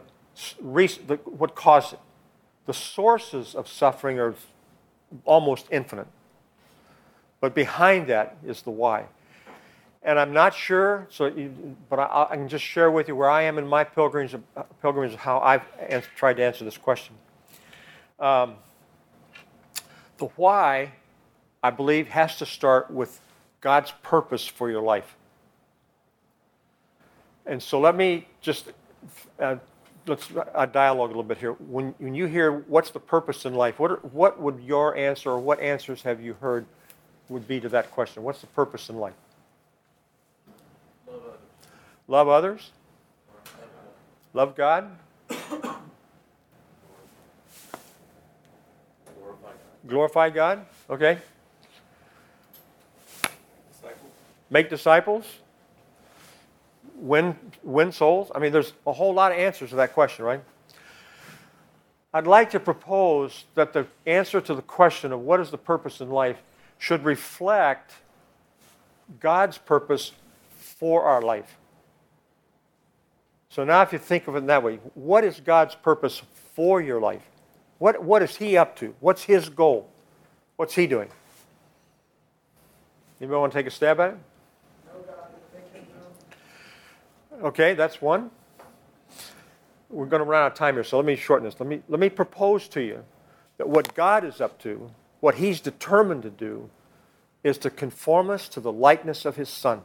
the 0.63 1.21
what 1.25 1.55
caused 1.55 1.95
it. 1.95 2.01
The 2.67 2.75
sources 2.75 3.55
of 3.55 3.69
suffering 3.69 4.19
are 4.19 4.35
almost 5.25 5.67
infinite. 5.71 6.09
But 7.41 7.55
behind 7.55 8.09
that 8.09 8.37
is 8.45 8.63
the 8.63 8.71
why. 8.71 9.07
And 10.07 10.21
I'm 10.21 10.33
not 10.33 10.55
sure, 10.55 11.09
so 11.11 11.27
you, 11.27 11.77
but 11.91 11.99
I, 11.99 12.29
I, 12.31 12.37
can 12.37 12.49
just 12.49 12.65
share 12.65 12.93
with 12.93 13.09
you 13.09 13.17
where 13.17 13.29
I 13.29 13.43
am 13.43 13.59
in 13.59 13.67
my 13.67 13.83
pilgrimage, 13.83 14.37
pilgrimage 14.81 15.13
of 15.13 15.19
how 15.19 15.41
I've 15.41 16.15
tried 16.15 16.35
to 16.35 16.45
answer 16.45 16.65
this 16.65 16.79
question. 16.79 17.17
Um, 18.21 18.55
the 20.19 20.27
why, 20.37 20.93
I 21.61 21.71
believe, 21.71 22.07
has 22.07 22.39
to 22.39 22.47
start 22.47 22.89
with 22.89 23.21
God's 23.61 23.93
purpose 24.05 24.47
for 24.47 24.71
your 24.71 24.81
life. 24.81 25.17
And 27.45 27.61
so 27.61 27.81
let 27.81 27.97
me 27.97 28.29
just 28.41 28.73
uh, 29.41 29.57
let's 30.07 30.29
uh, 30.55 30.67
dialogue 30.67 31.09
a 31.09 31.11
little 31.11 31.25
bit 31.25 31.39
here. 31.39 31.55
When, 31.55 31.97
when 31.99 32.15
you 32.15 32.27
hear 32.27 32.61
what's 32.69 32.91
the 32.91 33.01
purpose 33.01 33.45
in 33.45 33.55
life, 33.55 33.81
what, 33.81 33.91
are, 33.91 33.97
what 33.97 34.41
would 34.41 34.61
your 34.61 34.97
answer 34.97 35.31
or 35.31 35.41
what 35.41 35.59
answers 35.59 36.03
have 36.03 36.23
you 36.23 36.35
heard 36.35 36.65
would 37.29 37.49
be 37.49 37.59
to 37.59 37.69
that 37.71 37.91
question? 37.91 38.23
What's 38.23 38.41
the 38.41 38.47
purpose 38.47 38.89
in 38.89 38.99
life? 38.99 39.15
Love 42.09 42.29
others. 42.29 42.71
Love 44.33 44.55
God? 44.55 44.91
Glorify 49.87 50.31
God. 50.31 50.67
Okay. 50.91 51.19
Make 54.51 54.71
disciples? 54.71 55.25
Win, 56.97 57.37
win 57.63 57.93
souls? 57.93 58.31
I 58.35 58.39
mean, 58.39 58.53
there's 58.53 58.73
a 58.87 58.93
whole 58.93 59.13
lot 59.13 59.33
of 59.33 59.39
answers 59.39 59.71
to 59.71 59.77
that 59.77 59.93
question, 59.93 60.25
right? 60.25 60.43
I'd 62.15 62.27
like 62.27 62.51
to 62.51 62.61
propose 62.61 63.45
that 63.55 63.73
the 63.73 63.87
answer 64.07 64.41
to 64.41 64.55
the 64.55 64.63
question 64.63 65.13
of 65.13 65.21
what 65.21 65.41
is 65.41 65.51
the 65.51 65.59
purpose 65.59 66.01
in 66.01 66.09
life 66.09 66.39
should 66.79 67.05
reflect 67.05 67.93
God's 69.21 69.59
purpose 69.59 70.13
for 70.57 71.03
our 71.03 71.21
life. 71.21 71.57
So 73.57 73.65
now, 73.65 73.81
if 73.81 73.91
you 73.91 73.99
think 73.99 74.29
of 74.29 74.37
it 74.37 74.47
that 74.49 74.63
way, 74.63 74.81
what 74.93 75.25
is 75.25 75.41
God's 75.41 75.75
purpose 75.77 76.21
for 76.53 76.83
your 76.83 77.01
life? 77.01 77.23
What, 77.79 78.05
what 78.05 78.23
is 78.23 78.37
He 78.37 78.55
up 78.59 78.77
to? 78.81 78.95
What's 79.01 79.23
His 79.23 79.49
goal? 79.49 79.89
What's 80.57 80.75
He 80.75 80.87
doing? 80.87 81.09
Anybody 83.19 83.39
want 83.41 83.53
to 83.55 83.59
take 83.59 83.67
a 83.67 83.71
stab 83.71 83.99
at 83.99 84.11
it? 84.11 84.19
Okay, 87.43 87.73
that's 87.73 88.03
one. 88.03 88.31
We're 89.89 90.05
going 90.05 90.21
to 90.21 90.29
run 90.29 90.43
out 90.43 90.53
of 90.53 90.59
time 90.59 90.75
here, 90.75 90.85
so 90.85 90.99
let 90.99 91.07
me 91.07 91.17
shorten 91.17 91.47
this. 91.47 91.59
Let 91.59 91.67
me, 91.67 91.81
let 91.89 91.99
me 91.99 92.11
propose 92.11 92.69
to 92.69 92.83
you 92.83 93.07
that 93.57 93.71
what 93.71 93.95
God 93.95 94.23
is 94.23 94.43
up 94.43 94.59
to, 94.65 94.91
what 95.21 95.37
He's 95.37 95.61
determined 95.61 96.25
to 96.25 96.31
do, 96.31 96.69
is 97.43 97.57
to 97.57 97.71
conform 97.71 98.29
us 98.29 98.51
to 98.51 98.61
the 98.61 98.71
likeness 98.71 99.25
of 99.25 99.37
His 99.37 99.49
Son. 99.49 99.81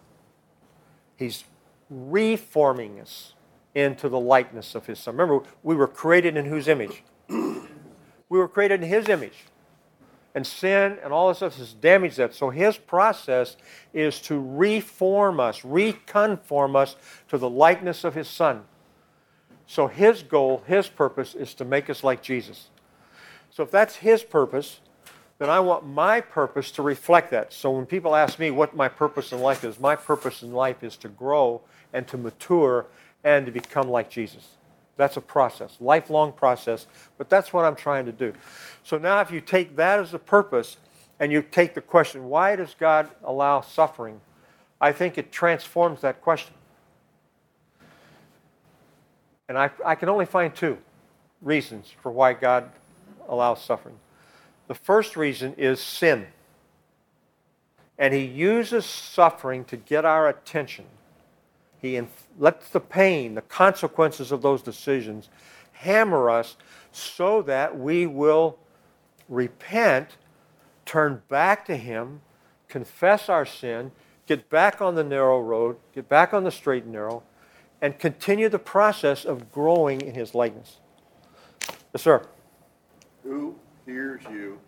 He's 1.15 1.45
reforming 1.89 2.99
us 2.99 3.33
into 3.75 4.09
the 4.09 4.19
likeness 4.19 4.75
of 4.75 4.85
His 4.85 4.99
Son. 4.99 5.15
Remember, 5.15 5.43
we 5.63 5.75
were 5.75 5.87
created 5.87 6.37
in 6.37 6.45
whose 6.45 6.67
image? 6.67 7.03
we 7.29 7.67
were 8.29 8.47
created 8.47 8.83
in 8.83 8.89
His 8.89 9.07
image 9.09 9.45
and 10.33 10.45
sin 10.47 10.97
and 11.03 11.11
all 11.11 11.27
this 11.27 11.37
stuff 11.37 11.57
has 11.57 11.73
damaged 11.73 12.17
that. 12.17 12.33
So 12.33 12.49
his 12.49 12.77
process 12.77 13.57
is 13.93 14.19
to 14.21 14.41
reform 14.41 15.39
us, 15.39 15.65
reconform 15.65 16.75
us 16.75 16.95
to 17.29 17.37
the 17.37 17.49
likeness 17.49 18.03
of 18.03 18.15
his 18.15 18.27
son. 18.27 18.63
So 19.65 19.87
his 19.87 20.23
goal, 20.23 20.63
his 20.67 20.87
purpose 20.87 21.35
is 21.35 21.53
to 21.55 21.65
make 21.65 21.89
us 21.89 22.03
like 22.03 22.21
Jesus. 22.21 22.69
So 23.49 23.63
if 23.63 23.71
that's 23.71 23.97
his 23.97 24.23
purpose, 24.23 24.79
then 25.37 25.49
I 25.49 25.59
want 25.59 25.85
my 25.85 26.21
purpose 26.21 26.71
to 26.71 26.81
reflect 26.81 27.31
that. 27.31 27.51
So 27.51 27.71
when 27.71 27.85
people 27.85 28.15
ask 28.15 28.37
me 28.37 28.51
what 28.51 28.75
my 28.75 28.87
purpose 28.87 29.31
in 29.31 29.39
life 29.39 29.63
is, 29.63 29.79
my 29.79 29.95
purpose 29.95 30.43
in 30.43 30.53
life 30.53 30.83
is 30.83 30.95
to 30.97 31.09
grow 31.09 31.61
and 31.93 32.07
to 32.07 32.17
mature 32.17 32.85
and 33.23 33.45
to 33.45 33.51
become 33.51 33.89
like 33.89 34.09
Jesus. 34.09 34.47
That's 34.97 35.17
a 35.17 35.21
process, 35.21 35.77
lifelong 35.79 36.31
process, 36.33 36.87
but 37.17 37.29
that's 37.29 37.53
what 37.53 37.65
I'm 37.65 37.75
trying 37.75 38.05
to 38.05 38.11
do. 38.11 38.33
So 38.83 38.97
now, 38.97 39.21
if 39.21 39.31
you 39.31 39.41
take 39.41 39.75
that 39.77 39.99
as 39.99 40.13
a 40.13 40.19
purpose 40.19 40.77
and 41.19 41.31
you 41.31 41.41
take 41.41 41.73
the 41.73 41.81
question, 41.81 42.29
why 42.29 42.55
does 42.55 42.75
God 42.77 43.09
allow 43.23 43.61
suffering? 43.61 44.21
I 44.79 44.91
think 44.91 45.17
it 45.17 45.31
transforms 45.31 46.01
that 46.01 46.21
question. 46.21 46.53
And 49.47 49.57
I, 49.57 49.69
I 49.85 49.95
can 49.95 50.09
only 50.09 50.25
find 50.25 50.53
two 50.53 50.77
reasons 51.41 51.93
for 52.01 52.11
why 52.11 52.33
God 52.33 52.69
allows 53.27 53.63
suffering. 53.63 53.95
The 54.67 54.75
first 54.75 55.17
reason 55.17 55.53
is 55.57 55.79
sin. 55.79 56.27
And 57.97 58.13
He 58.13 58.21
uses 58.21 58.85
suffering 58.85 59.65
to 59.65 59.77
get 59.77 60.05
our 60.05 60.29
attention. 60.29 60.85
He 61.81 61.95
inf- 61.95 62.27
lets 62.37 62.69
the 62.69 62.79
pain, 62.79 63.35
the 63.35 63.41
consequences 63.41 64.31
of 64.31 64.41
those 64.41 64.61
decisions, 64.61 65.29
hammer 65.73 66.29
us 66.29 66.57
so 66.91 67.41
that 67.43 67.77
we 67.77 68.05
will 68.05 68.57
repent, 69.27 70.17
turn 70.85 71.23
back 71.27 71.65
to 71.65 71.75
Him, 71.75 72.21
confess 72.67 73.29
our 73.29 73.45
sin, 73.45 73.91
get 74.27 74.49
back 74.49 74.81
on 74.81 74.95
the 74.95 75.03
narrow 75.03 75.41
road, 75.41 75.77
get 75.93 76.07
back 76.07 76.33
on 76.33 76.43
the 76.43 76.51
straight 76.51 76.83
and 76.83 76.93
narrow, 76.93 77.23
and 77.81 77.97
continue 77.97 78.47
the 78.47 78.59
process 78.59 79.25
of 79.25 79.51
growing 79.51 80.01
in 80.01 80.13
His 80.13 80.35
likeness. 80.35 80.77
Yes, 81.93 82.03
sir. 82.03 82.21
Who 83.23 83.55
hears 83.85 84.21
you? 84.29 84.59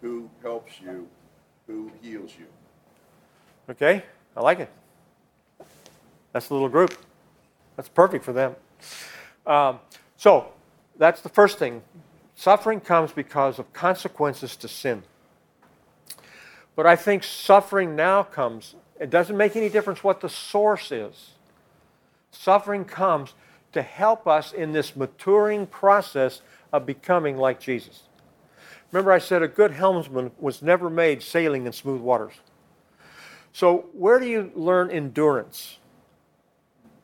Who 0.00 0.28
helps 0.42 0.80
you? 0.80 1.06
Who 1.66 1.92
heals 2.02 2.32
you? 2.38 2.46
Okay, 3.68 4.04
I 4.36 4.40
like 4.40 4.58
it. 4.58 4.70
That's 6.32 6.50
a 6.50 6.54
little 6.54 6.68
group. 6.68 6.96
That's 7.76 7.88
perfect 7.88 8.24
for 8.24 8.32
them. 8.32 8.56
Um, 9.46 9.80
so, 10.16 10.52
that's 10.96 11.22
the 11.22 11.28
first 11.28 11.58
thing. 11.58 11.82
Suffering 12.34 12.80
comes 12.80 13.12
because 13.12 13.58
of 13.58 13.72
consequences 13.72 14.56
to 14.56 14.68
sin. 14.68 15.02
But 16.76 16.86
I 16.86 16.96
think 16.96 17.24
suffering 17.24 17.96
now 17.96 18.22
comes, 18.22 18.74
it 18.98 19.10
doesn't 19.10 19.36
make 19.36 19.56
any 19.56 19.68
difference 19.68 20.04
what 20.04 20.20
the 20.20 20.28
source 20.28 20.92
is. 20.92 21.32
Suffering 22.30 22.84
comes 22.84 23.34
to 23.72 23.82
help 23.82 24.26
us 24.26 24.52
in 24.52 24.72
this 24.72 24.96
maturing 24.96 25.66
process 25.66 26.42
of 26.72 26.86
becoming 26.86 27.36
like 27.36 27.60
Jesus. 27.60 28.04
Remember, 28.92 29.12
I 29.12 29.18
said 29.18 29.42
a 29.42 29.48
good 29.48 29.72
helmsman 29.72 30.32
was 30.38 30.62
never 30.62 30.90
made 30.90 31.22
sailing 31.22 31.66
in 31.66 31.72
smooth 31.72 32.00
waters. 32.00 32.34
So, 33.52 33.88
where 33.92 34.18
do 34.18 34.26
you 34.26 34.50
learn 34.54 34.90
endurance? 34.90 35.78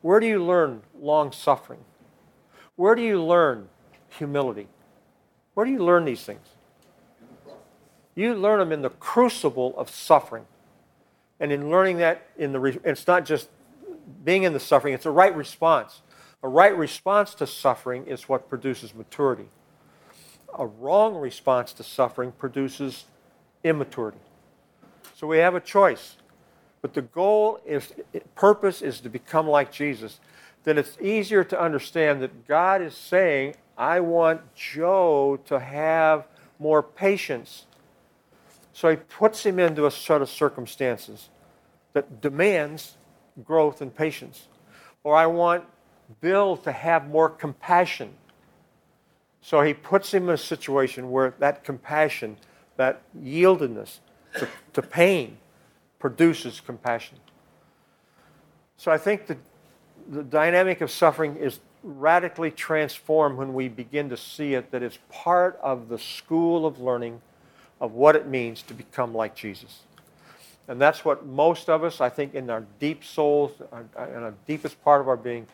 Where 0.07 0.21
do 0.21 0.25
you 0.25 0.41
learn 0.41 0.83
long 0.97 1.33
suffering? 1.33 1.81
Where 2.77 2.95
do 2.95 3.01
you 3.01 3.21
learn 3.21 3.67
humility? 4.07 4.69
Where 5.53 5.65
do 5.65 5.71
you 5.73 5.79
learn 5.79 6.05
these 6.05 6.23
things? 6.23 6.47
You 8.15 8.33
learn 8.33 8.59
them 8.59 8.71
in 8.71 8.83
the 8.83 8.89
crucible 8.89 9.77
of 9.77 9.89
suffering. 9.89 10.45
And 11.41 11.51
in 11.51 11.69
learning 11.69 11.97
that, 11.97 12.25
in 12.37 12.53
the 12.53 12.79
it's 12.85 13.05
not 13.05 13.25
just 13.25 13.49
being 14.23 14.43
in 14.43 14.53
the 14.53 14.61
suffering, 14.61 14.93
it's 14.93 15.05
a 15.05 15.11
right 15.11 15.35
response. 15.35 16.01
A 16.41 16.47
right 16.47 16.77
response 16.77 17.35
to 17.35 17.45
suffering 17.45 18.07
is 18.07 18.29
what 18.29 18.47
produces 18.47 18.95
maturity. 18.95 19.49
A 20.57 20.65
wrong 20.65 21.15
response 21.15 21.73
to 21.73 21.83
suffering 21.83 22.31
produces 22.31 23.03
immaturity. 23.61 24.21
So 25.15 25.27
we 25.27 25.39
have 25.39 25.53
a 25.53 25.59
choice. 25.59 26.15
But 26.81 26.93
the 26.93 27.01
goal 27.01 27.59
is, 27.65 27.93
purpose 28.35 28.81
is 28.81 28.99
to 29.01 29.09
become 29.09 29.47
like 29.47 29.71
Jesus. 29.71 30.19
Then 30.63 30.77
it's 30.77 30.97
easier 31.01 31.43
to 31.45 31.59
understand 31.59 32.21
that 32.21 32.47
God 32.47 32.81
is 32.81 32.95
saying, 32.95 33.55
I 33.77 33.99
want 33.99 34.41
Joe 34.55 35.39
to 35.45 35.59
have 35.59 36.27
more 36.59 36.81
patience. 36.83 37.65
So 38.73 38.89
he 38.89 38.95
puts 38.95 39.45
him 39.45 39.59
into 39.59 39.85
a 39.85 39.91
set 39.91 40.21
of 40.21 40.29
circumstances 40.29 41.29
that 41.93 42.21
demands 42.21 42.97
growth 43.43 43.81
and 43.81 43.95
patience. 43.95 44.47
Or 45.03 45.15
I 45.15 45.25
want 45.27 45.63
Bill 46.21 46.57
to 46.57 46.71
have 46.71 47.07
more 47.07 47.29
compassion. 47.29 48.13
So 49.41 49.61
he 49.61 49.73
puts 49.73 50.13
him 50.13 50.23
in 50.23 50.35
a 50.35 50.37
situation 50.37 51.11
where 51.11 51.33
that 51.39 51.63
compassion, 51.63 52.37
that 52.75 53.01
yieldedness 53.17 53.99
to, 54.37 54.47
to 54.73 54.81
pain, 54.81 55.37
produces 55.99 56.59
compassion. 56.59 57.17
So 58.77 58.91
I 58.91 58.97
think 58.97 59.27
the, 59.27 59.37
the 60.09 60.23
dynamic 60.23 60.81
of 60.81 60.91
suffering 60.91 61.35
is 61.37 61.59
radically 61.83 62.51
transformed 62.51 63.37
when 63.37 63.53
we 63.53 63.67
begin 63.67 64.09
to 64.09 64.17
see 64.17 64.53
it 64.53 64.71
that 64.71 64.83
it's 64.83 64.99
part 65.09 65.59
of 65.61 65.89
the 65.89 65.97
school 65.97 66.65
of 66.65 66.79
learning 66.79 67.21
of 67.79 67.93
what 67.93 68.15
it 68.15 68.27
means 68.27 68.61
to 68.63 68.73
become 68.73 69.13
like 69.13 69.35
Jesus. 69.35 69.81
And 70.67 70.81
that's 70.81 71.05
what 71.05 71.25
most 71.25 71.69
of 71.69 71.83
us, 71.83 72.01
I 72.01 72.09
think, 72.09 72.35
in 72.35 72.49
our 72.49 72.65
deep 72.79 73.03
souls, 73.03 73.51
uh, 73.71 73.83
uh, 73.97 74.07
in 74.09 74.23
our 74.23 74.33
deepest 74.45 74.83
part 74.83 74.99
of 74.99 75.07
our 75.07 75.15
being, 75.15 75.47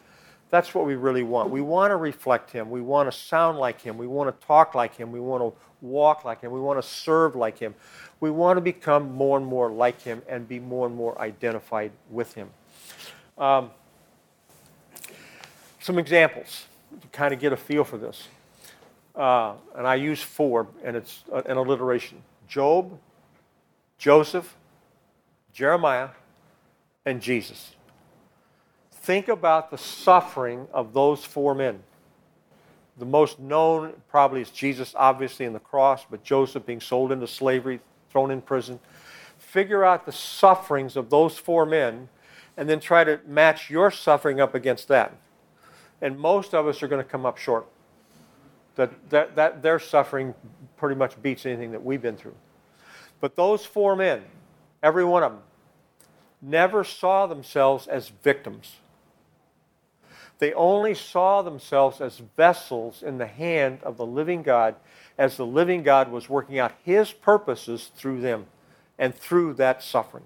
that's 0.50 0.74
what 0.74 0.86
we 0.86 0.96
really 0.96 1.24
want. 1.24 1.50
We 1.50 1.62
want 1.62 1.92
to 1.92 1.98
reflect 1.98 2.52
Him. 2.52 2.70
We 2.70 2.82
want 2.82 3.12
to 3.12 3.18
sound 3.18 3.58
like 3.58 3.82
Him. 3.82 3.98
We 3.98 4.08
want 4.08 4.40
to 4.40 4.48
talk 4.48 4.76
like 4.76 4.96
Him. 4.96 5.12
We 5.12 5.20
want 5.20 5.44
to 5.44 5.60
walk 5.82 6.26
like 6.26 6.42
Him. 6.42 6.52
We 6.52 6.60
want 6.60 6.82
to 6.82 6.88
serve 6.88 7.36
like 7.36 7.60
Him. 7.60 7.76
We 8.24 8.32
want 8.32 8.56
to 8.56 8.62
become 8.62 9.12
more 9.12 9.38
and 9.38 9.46
more 9.46 9.70
like 9.70 10.02
Him 10.02 10.22
and 10.30 10.48
be 10.48 10.58
more 10.58 10.88
and 10.88 10.96
more 10.96 11.20
identified 11.20 11.92
with 12.10 12.34
Him. 12.34 12.50
Um, 13.38 13.70
some 15.82 16.00
examples 16.00 16.68
to 17.02 17.08
kind 17.10 17.34
of 17.34 17.42
get 17.42 17.52
a 17.52 17.58
feel 17.58 17.84
for 17.84 17.98
this. 17.98 18.30
Uh, 19.14 19.56
and 19.76 19.86
I 19.86 19.96
use 19.96 20.22
four, 20.22 20.70
and 20.86 20.96
it's 20.96 21.26
an 21.34 21.58
alliteration 21.58 22.22
Job, 22.48 22.98
Joseph, 23.98 24.56
Jeremiah, 25.52 26.08
and 27.06 27.22
Jesus. 27.22 27.76
Think 28.90 29.28
about 29.28 29.70
the 29.70 29.78
suffering 29.78 30.68
of 30.74 30.94
those 30.94 31.26
four 31.26 31.54
men. 31.54 31.84
The 32.98 33.06
most 33.06 33.38
known 33.38 33.92
probably 34.08 34.40
is 34.40 34.50
Jesus, 34.50 34.94
obviously, 34.96 35.46
in 35.46 35.52
the 35.52 35.60
cross, 35.60 36.06
but 36.10 36.24
Joseph 36.24 36.66
being 36.66 36.80
sold 36.80 37.12
into 37.12 37.28
slavery, 37.28 37.82
thrown 38.14 38.32
in 38.32 38.42
prison. 38.42 38.80
Figure 39.38 39.84
out 39.84 40.06
the 40.06 40.12
sufferings 40.14 40.96
of 40.96 41.10
those 41.10 41.38
four 41.38 41.66
men 41.66 42.08
and 42.56 42.70
then 42.70 42.80
try 42.80 43.04
to 43.04 43.20
match 43.28 43.70
your 43.70 43.92
suffering 43.92 44.40
up 44.40 44.56
against 44.56 44.88
that. 44.88 45.14
And 46.02 46.18
most 46.18 46.54
of 46.54 46.68
us 46.68 46.82
are 46.82 46.88
going 46.88 47.04
to 47.04 47.10
come 47.10 47.26
up 47.26 47.38
short. 47.38 47.66
That, 48.76 49.10
that, 49.10 49.36
that 49.36 49.62
their 49.62 49.80
suffering 49.80 50.34
pretty 50.78 50.96
much 50.96 51.22
beats 51.22 51.46
anything 51.46 51.72
that 51.72 51.84
we've 51.84 52.02
been 52.02 52.18
through. 52.18 52.36
But 53.20 53.36
those 53.36 53.66
four 53.66 53.96
men, 53.96 54.24
every 54.82 55.06
one 55.06 55.24
of 55.24 55.32
them, 55.32 55.42
never 56.42 56.84
saw 56.84 57.26
themselves 57.26 57.88
as 57.88 58.10
victims. 58.10 58.78
They 60.40 60.54
only 60.54 60.94
saw 60.94 61.42
themselves 61.42 62.02
as 62.02 62.18
vessels 62.36 63.02
in 63.02 63.18
the 63.18 63.28
hand 63.28 63.80
of 63.84 63.98
the 63.98 64.06
living 64.06 64.44
God 64.44 64.76
as 65.18 65.38
the 65.38 65.46
living 65.46 65.84
God 65.84 66.12
was 66.12 66.30
working 66.30 66.60
out 66.60 66.74
his 66.84 67.12
purposes 67.12 67.92
through 67.96 68.22
them 68.22 68.46
and 68.98 69.14
through 69.14 69.54
that 69.56 69.84
suffering. 69.84 70.24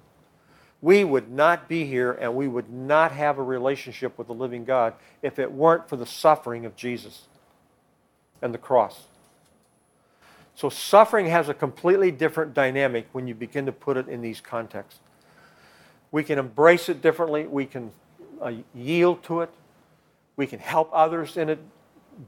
We 0.81 1.03
would 1.03 1.29
not 1.31 1.67
be 1.67 1.85
here 1.85 2.11
and 2.11 2.35
we 2.35 2.47
would 2.47 2.69
not 2.69 3.11
have 3.11 3.37
a 3.37 3.43
relationship 3.43 4.17
with 4.17 4.27
the 4.27 4.33
living 4.33 4.63
God 4.63 4.93
if 5.21 5.39
it 5.39 5.51
weren't 5.51 5.89
for 5.89 5.95
the 5.95 6.05
suffering 6.05 6.65
of 6.65 6.75
Jesus 6.75 7.27
and 8.41 8.53
the 8.53 8.59
cross. 8.59 9.03
So, 10.55 10.69
suffering 10.69 11.27
has 11.27 11.49
a 11.49 11.53
completely 11.53 12.09
different 12.09 12.53
dynamic 12.53 13.07
when 13.11 13.27
you 13.27 13.35
begin 13.35 13.67
to 13.67 13.71
put 13.71 13.95
it 13.95 14.07
in 14.07 14.21
these 14.21 14.41
contexts. 14.41 14.99
We 16.11 16.23
can 16.23 16.39
embrace 16.39 16.89
it 16.89 17.01
differently, 17.01 17.45
we 17.45 17.65
can 17.65 17.91
uh, 18.41 18.53
yield 18.73 19.23
to 19.25 19.41
it, 19.41 19.51
we 20.35 20.47
can 20.47 20.59
help 20.59 20.89
others 20.93 21.37
in 21.37 21.49
it 21.49 21.59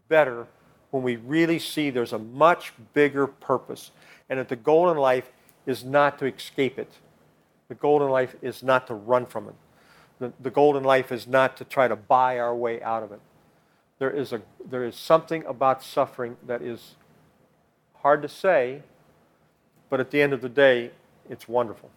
better 0.09 0.47
when 0.91 1.03
we 1.03 1.17
really 1.17 1.59
see 1.59 1.89
there's 1.89 2.13
a 2.13 2.19
much 2.19 2.73
bigger 2.93 3.27
purpose 3.27 3.91
and 4.29 4.39
that 4.39 4.49
the 4.49 4.55
goal 4.55 4.89
in 4.89 4.97
life 4.97 5.31
is 5.65 5.83
not 5.83 6.19
to 6.19 6.25
escape 6.25 6.79
it. 6.79 6.91
The 7.67 7.75
goal 7.75 8.03
in 8.03 8.09
life 8.09 8.35
is 8.41 8.63
not 8.63 8.87
to 8.87 8.93
run 8.93 9.25
from 9.25 9.47
it. 9.49 9.55
The, 10.19 10.33
the 10.39 10.49
goal 10.49 10.75
in 10.77 10.83
life 10.83 11.11
is 11.11 11.27
not 11.27 11.57
to 11.57 11.63
try 11.63 11.87
to 11.87 11.95
buy 11.95 12.39
our 12.39 12.55
way 12.55 12.81
out 12.81 13.03
of 13.03 13.11
it. 13.11 13.19
There 13.99 14.09
is, 14.09 14.33
a, 14.33 14.41
there 14.65 14.83
is 14.83 14.95
something 14.95 15.45
about 15.45 15.83
suffering 15.83 16.37
that 16.47 16.61
is 16.61 16.95
Hard 18.01 18.21
to 18.21 18.29
say, 18.29 18.81
but 19.89 19.99
at 19.99 20.09
the 20.09 20.21
end 20.21 20.31
of 20.31 20.39
the 20.41 20.49
day, 20.49 20.91
it's 21.29 21.49
wonderful. 21.49 21.89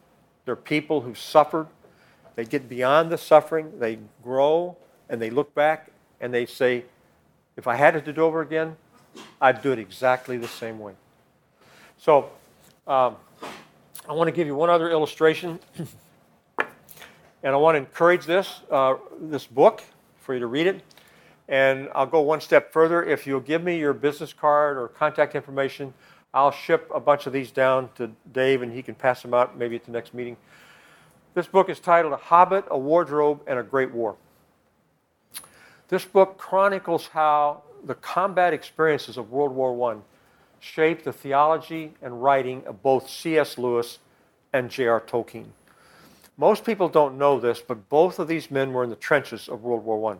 There 0.44 0.52
are 0.52 0.56
people 0.56 1.02
who 1.02 1.14
suffered, 1.14 1.68
they 2.34 2.44
get 2.44 2.68
beyond 2.68 3.12
the 3.12 3.18
suffering, 3.18 3.78
they 3.78 3.98
grow, 4.22 4.76
and 5.08 5.22
they 5.22 5.30
look 5.30 5.54
back 5.54 5.90
and 6.20 6.34
they 6.34 6.44
say, 6.44 6.84
if 7.56 7.68
I 7.68 7.76
had 7.76 7.94
it 7.94 8.04
to 8.06 8.12
do 8.12 8.22
over 8.22 8.40
again, 8.40 8.76
I'd 9.42 9.60
do 9.60 9.72
it 9.72 9.80
exactly 9.80 10.36
the 10.36 10.46
same 10.46 10.78
way. 10.78 10.92
So, 11.98 12.30
um, 12.86 13.16
I 14.08 14.12
want 14.12 14.28
to 14.28 14.32
give 14.32 14.46
you 14.46 14.54
one 14.54 14.70
other 14.70 14.88
illustration, 14.88 15.58
and 15.78 15.88
I 17.42 17.56
want 17.56 17.74
to 17.74 17.80
encourage 17.80 18.24
this 18.24 18.60
uh, 18.70 18.94
this 19.20 19.44
book 19.44 19.82
for 20.20 20.34
you 20.34 20.40
to 20.40 20.46
read 20.46 20.68
it. 20.68 20.80
And 21.48 21.88
I'll 21.92 22.06
go 22.06 22.20
one 22.20 22.40
step 22.40 22.72
further. 22.72 23.02
If 23.02 23.26
you'll 23.26 23.40
give 23.40 23.64
me 23.64 23.80
your 23.80 23.92
business 23.92 24.32
card 24.32 24.76
or 24.78 24.86
contact 24.86 25.34
information, 25.34 25.92
I'll 26.32 26.52
ship 26.52 26.88
a 26.94 27.00
bunch 27.00 27.26
of 27.26 27.32
these 27.32 27.50
down 27.50 27.90
to 27.96 28.12
Dave 28.32 28.62
and 28.62 28.72
he 28.72 28.80
can 28.80 28.94
pass 28.94 29.22
them 29.22 29.34
out 29.34 29.58
maybe 29.58 29.74
at 29.74 29.84
the 29.84 29.90
next 29.90 30.14
meeting. 30.14 30.36
This 31.34 31.48
book 31.48 31.68
is 31.68 31.80
titled 31.80 32.12
A 32.12 32.16
Hobbit, 32.16 32.64
a 32.70 32.78
Wardrobe, 32.78 33.40
and 33.48 33.58
a 33.58 33.62
Great 33.64 33.90
War. 33.92 34.14
This 35.88 36.04
book 36.04 36.38
chronicles 36.38 37.08
how 37.08 37.62
the 37.84 37.94
combat 37.94 38.52
experiences 38.52 39.16
of 39.16 39.30
World 39.30 39.52
War 39.52 39.92
I 39.92 39.96
shaped 40.60 41.04
the 41.04 41.12
theology 41.12 41.94
and 42.00 42.22
writing 42.22 42.64
of 42.66 42.82
both 42.82 43.08
C.S. 43.10 43.58
Lewis 43.58 43.98
and 44.52 44.70
J.R. 44.70 45.00
Tolkien. 45.00 45.46
Most 46.36 46.64
people 46.64 46.88
don't 46.88 47.18
know 47.18 47.38
this, 47.38 47.60
but 47.60 47.88
both 47.88 48.18
of 48.18 48.28
these 48.28 48.50
men 48.50 48.72
were 48.72 48.84
in 48.84 48.90
the 48.90 48.96
trenches 48.96 49.48
of 49.48 49.62
World 49.62 49.84
War 49.84 50.12
I. 50.12 50.18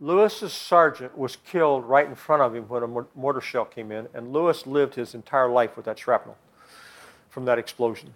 Lewis's 0.00 0.52
sergeant 0.52 1.18
was 1.18 1.36
killed 1.36 1.84
right 1.84 2.06
in 2.06 2.14
front 2.14 2.42
of 2.42 2.54
him 2.54 2.68
when 2.68 2.82
a 2.82 3.06
mortar 3.16 3.40
shell 3.40 3.64
came 3.64 3.90
in, 3.90 4.08
and 4.14 4.32
Lewis 4.32 4.66
lived 4.66 4.94
his 4.94 5.14
entire 5.14 5.48
life 5.48 5.76
with 5.76 5.86
that 5.86 5.98
shrapnel 5.98 6.36
from 7.28 7.44
that 7.46 7.58
explosion. 7.58 8.14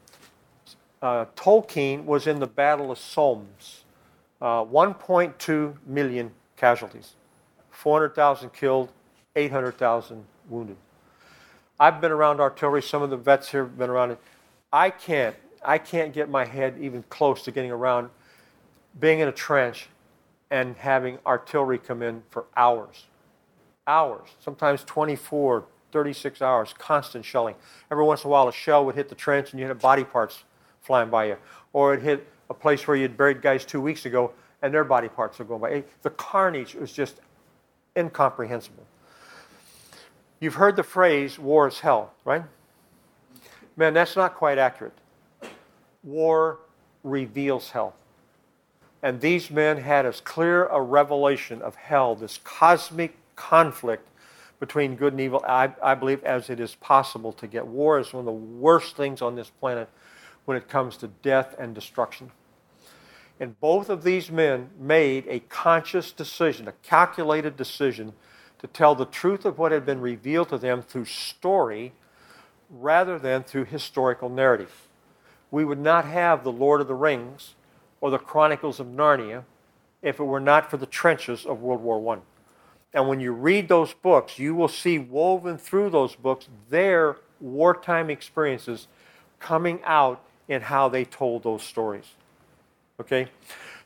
Uh, 1.00 1.24
Tolkien 1.34 2.04
was 2.04 2.28
in 2.28 2.38
the 2.38 2.46
Battle 2.46 2.92
of 2.92 2.98
Somme, 2.98 3.48
uh, 4.40 4.64
1.2 4.64 5.76
million 5.86 6.30
casualties, 6.56 7.14
400,000 7.82 8.52
killed, 8.52 8.90
800,000 9.34 10.24
wounded. 10.48 10.76
I've 11.80 12.00
been 12.00 12.12
around 12.12 12.40
artillery. 12.40 12.80
Some 12.80 13.02
of 13.02 13.10
the 13.10 13.16
vets 13.16 13.48
here 13.48 13.64
have 13.64 13.76
been 13.76 13.90
around 13.90 14.12
it. 14.12 14.18
I 14.72 14.90
can't. 14.90 15.34
I 15.64 15.78
can't 15.78 16.12
get 16.12 16.30
my 16.30 16.44
head 16.44 16.76
even 16.80 17.02
close 17.08 17.42
to 17.42 17.50
getting 17.50 17.72
around 17.72 18.10
being 19.00 19.18
in 19.18 19.26
a 19.26 19.32
trench 19.32 19.88
and 20.48 20.76
having 20.76 21.18
artillery 21.26 21.76
come 21.76 22.02
in 22.02 22.22
for 22.30 22.44
hours. 22.56 23.06
Hours, 23.88 24.28
sometimes 24.38 24.84
24, 24.84 25.64
36 25.90 26.40
hours, 26.40 26.72
constant 26.78 27.24
shelling. 27.24 27.56
Every 27.90 28.04
once 28.04 28.22
in 28.22 28.28
a 28.28 28.30
while, 28.30 28.46
a 28.46 28.52
shell 28.52 28.84
would 28.86 28.94
hit 28.94 29.08
the 29.08 29.16
trench 29.16 29.50
and 29.50 29.58
you 29.58 29.66
had 29.66 29.80
body 29.80 30.04
parts 30.04 30.44
flying 30.82 31.10
by 31.10 31.24
you. 31.24 31.36
Or 31.72 31.94
it 31.94 32.02
hit 32.02 32.28
a 32.48 32.54
place 32.54 32.86
where 32.86 32.96
you'd 32.96 33.16
buried 33.16 33.42
guys 33.42 33.64
two 33.64 33.80
weeks 33.80 34.06
ago 34.06 34.30
and 34.62 34.72
their 34.72 34.84
body 34.84 35.08
parts 35.08 35.40
are 35.40 35.44
going 35.44 35.60
by. 35.60 35.82
The 36.02 36.10
carnage 36.10 36.76
was 36.76 36.92
just 36.92 37.20
incomprehensible. 37.96 38.84
You've 40.40 40.54
heard 40.54 40.76
the 40.76 40.82
phrase, 40.82 41.38
war 41.38 41.68
is 41.68 41.80
hell, 41.80 42.12
right? 42.24 42.42
Man, 43.76 43.94
that's 43.94 44.16
not 44.16 44.34
quite 44.34 44.58
accurate. 44.58 44.96
War 46.02 46.58
reveals 47.04 47.70
hell. 47.70 47.94
And 49.02 49.20
these 49.20 49.50
men 49.50 49.78
had 49.78 50.06
as 50.06 50.20
clear 50.20 50.66
a 50.66 50.80
revelation 50.80 51.62
of 51.62 51.74
hell, 51.74 52.14
this 52.14 52.38
cosmic 52.44 53.16
conflict 53.34 54.08
between 54.60 54.94
good 54.94 55.12
and 55.12 55.20
evil, 55.20 55.44
I, 55.46 55.72
I, 55.82 55.96
believe, 55.96 56.22
as 56.22 56.48
it 56.48 56.60
is 56.60 56.76
possible 56.76 57.32
to 57.32 57.48
get. 57.48 57.66
War 57.66 57.98
is 57.98 58.12
one 58.12 58.20
of 58.20 58.26
the 58.26 58.32
worst 58.32 58.96
things 58.96 59.20
on 59.20 59.34
this 59.34 59.50
planet 59.50 59.88
when 60.44 60.56
it 60.56 60.68
comes 60.68 60.96
to 60.98 61.08
death 61.08 61.56
and 61.58 61.74
destruction. 61.74 62.30
And 63.42 63.58
both 63.58 63.88
of 63.90 64.04
these 64.04 64.30
men 64.30 64.70
made 64.78 65.26
a 65.26 65.40
conscious 65.40 66.12
decision, 66.12 66.68
a 66.68 66.72
calculated 66.84 67.56
decision, 67.56 68.12
to 68.60 68.68
tell 68.68 68.94
the 68.94 69.04
truth 69.04 69.44
of 69.44 69.58
what 69.58 69.72
had 69.72 69.84
been 69.84 70.00
revealed 70.00 70.50
to 70.50 70.58
them 70.58 70.80
through 70.80 71.06
story 71.06 71.92
rather 72.70 73.18
than 73.18 73.42
through 73.42 73.64
historical 73.64 74.28
narrative. 74.28 74.86
We 75.50 75.64
would 75.64 75.80
not 75.80 76.04
have 76.04 76.44
The 76.44 76.52
Lord 76.52 76.80
of 76.80 76.86
the 76.86 76.94
Rings 76.94 77.56
or 78.00 78.12
The 78.12 78.18
Chronicles 78.20 78.78
of 78.78 78.86
Narnia 78.86 79.42
if 80.02 80.20
it 80.20 80.24
were 80.24 80.38
not 80.38 80.70
for 80.70 80.76
the 80.76 80.86
trenches 80.86 81.44
of 81.44 81.62
World 81.62 81.82
War 81.82 82.14
I. 82.14 82.20
And 82.94 83.08
when 83.08 83.18
you 83.18 83.32
read 83.32 83.66
those 83.66 83.92
books, 83.92 84.38
you 84.38 84.54
will 84.54 84.68
see 84.68 85.00
woven 85.00 85.58
through 85.58 85.90
those 85.90 86.14
books 86.14 86.46
their 86.70 87.16
wartime 87.40 88.08
experiences 88.08 88.86
coming 89.40 89.80
out 89.82 90.24
in 90.46 90.62
how 90.62 90.88
they 90.88 91.04
told 91.04 91.42
those 91.42 91.64
stories. 91.64 92.14
Okay? 93.00 93.28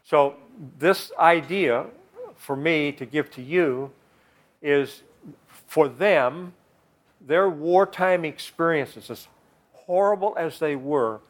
So, 0.04 0.36
this 0.78 1.12
idea 1.18 1.86
for 2.36 2.57
me 2.57 2.92
to 2.92 3.04
give 3.04 3.30
to 3.32 3.42
you 3.42 3.90
is 4.62 5.02
for 5.66 5.88
them, 5.88 6.52
their 7.20 7.48
wartime 7.48 8.24
experiences, 8.24 9.11
as 9.11 9.28
horrible 9.72 10.34
as 10.38 10.59
they 10.59 10.76
were, 10.76 11.20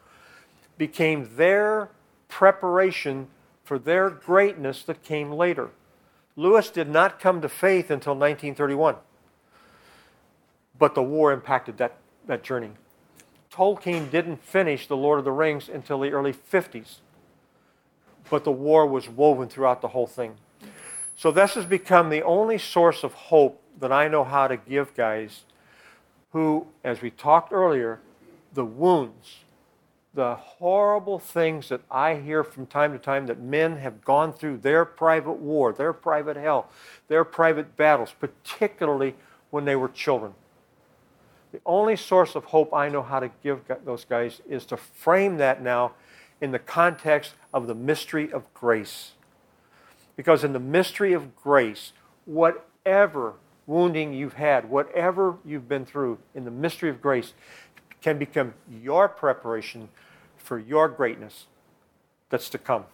became 0.77 1.29
their 1.35 1.89
preparation 2.27 3.27
for 3.63 3.79
their 3.79 4.09
greatness 4.09 4.83
that 4.83 5.03
came 5.03 5.31
later. 5.31 5.69
Lewis 6.35 6.69
did 6.69 6.87
not 6.87 7.19
come 7.19 7.41
to 7.41 7.49
faith 7.49 7.89
until 7.89 8.13
1931, 8.13 8.95
but 10.77 10.93
the 10.93 11.01
war 11.01 11.31
impacted 11.31 11.77
that, 11.77 11.97
that 12.27 12.43
journey. 12.43 12.69
Tolkien 13.51 14.11
didn't 14.11 14.43
finish 14.43 14.87
The 14.87 14.95
Lord 14.95 15.17
of 15.17 15.25
the 15.25 15.31
Rings 15.31 15.67
until 15.67 15.99
the 15.99 16.11
early 16.11 16.33
50s, 16.33 16.97
but 18.29 18.43
the 18.43 18.51
war 18.51 18.85
was 18.85 19.07
woven 19.09 19.47
throughout 19.47 19.81
the 19.81 19.89
whole 19.89 20.07
thing. 20.07 20.35
So, 21.15 21.31
this 21.31 21.55
has 21.55 21.65
become 21.65 22.09
the 22.09 22.21
only 22.21 22.57
source 22.57 23.03
of 23.03 23.13
hope 23.13 23.61
that 23.79 23.91
I 23.91 24.07
know 24.07 24.23
how 24.23 24.47
to 24.47 24.57
give 24.57 24.95
guys 24.95 25.41
who, 26.31 26.67
as 26.83 27.01
we 27.01 27.09
talked 27.09 27.51
earlier, 27.51 27.99
the 28.53 28.65
wounds, 28.65 29.39
the 30.13 30.35
horrible 30.35 31.19
things 31.19 31.69
that 31.69 31.81
I 31.91 32.15
hear 32.15 32.43
from 32.43 32.65
time 32.65 32.91
to 32.93 32.99
time 32.99 33.27
that 33.27 33.39
men 33.39 33.77
have 33.77 34.03
gone 34.03 34.33
through 34.33 34.57
their 34.57 34.83
private 34.83 35.33
war, 35.33 35.73
their 35.73 35.93
private 35.93 36.37
hell, 36.37 36.69
their 37.07 37.23
private 37.23 37.77
battles, 37.77 38.13
particularly 38.19 39.15
when 39.49 39.65
they 39.65 39.75
were 39.75 39.89
children. 39.89 40.33
The 41.51 41.61
only 41.65 41.95
source 41.95 42.35
of 42.35 42.45
hope 42.45 42.73
I 42.73 42.89
know 42.89 43.01
how 43.01 43.19
to 43.19 43.31
give 43.41 43.61
those 43.85 44.05
guys 44.05 44.41
is 44.49 44.65
to 44.65 44.77
frame 44.77 45.37
that 45.37 45.61
now 45.61 45.93
in 46.41 46.51
the 46.51 46.59
context 46.59 47.33
of 47.53 47.67
the 47.67 47.75
mystery 47.75 48.31
of 48.31 48.53
grace. 48.53 49.13
Because 50.15 50.43
in 50.43 50.53
the 50.53 50.59
mystery 50.59 51.13
of 51.13 51.35
grace, 51.35 51.93
whatever 52.25 53.33
wounding 53.65 54.13
you've 54.13 54.33
had, 54.33 54.69
whatever 54.69 55.35
you've 55.45 55.67
been 55.67 55.85
through 55.85 56.17
in 56.33 56.45
the 56.45 56.51
mystery 56.51 56.89
of 56.89 57.01
grace, 57.01 57.33
can 58.01 58.17
become 58.17 58.53
your 58.69 59.09
preparation 59.09 59.89
for 60.37 60.57
your 60.59 60.87
greatness 60.87 61.45
that's 62.29 62.49
to 62.49 62.57
come. 62.57 62.85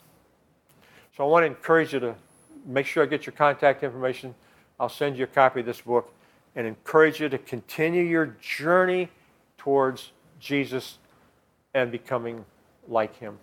So 1.15 1.23
I 1.23 1.27
want 1.27 1.43
to 1.43 1.47
encourage 1.47 1.93
you 1.93 1.99
to 1.99 2.15
make 2.65 2.85
sure 2.85 3.03
I 3.03 3.05
get 3.05 3.25
your 3.25 3.33
contact 3.33 3.83
information. 3.83 4.33
I'll 4.79 4.89
send 4.89 5.17
you 5.17 5.25
a 5.25 5.27
copy 5.27 5.59
of 5.59 5.65
this 5.65 5.81
book 5.81 6.11
and 6.55 6.65
encourage 6.65 7.19
you 7.19 7.29
to 7.29 7.37
continue 7.37 8.03
your 8.03 8.35
journey 8.41 9.09
towards 9.57 10.11
Jesus 10.39 10.97
and 11.73 11.91
becoming 11.91 12.45
like 12.87 13.17
him. 13.17 13.37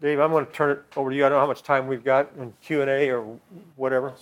Dave, 0.00 0.18
I'm 0.18 0.30
going 0.30 0.46
to 0.46 0.52
turn 0.52 0.70
it 0.70 0.82
over 0.96 1.10
to 1.10 1.16
you. 1.16 1.26
I 1.26 1.28
don't 1.28 1.36
know 1.36 1.40
how 1.40 1.46
much 1.46 1.62
time 1.62 1.86
we've 1.86 2.04
got 2.04 2.30
in 2.38 2.54
Q&A 2.62 3.10
or 3.10 3.38
whatever. 3.76 4.14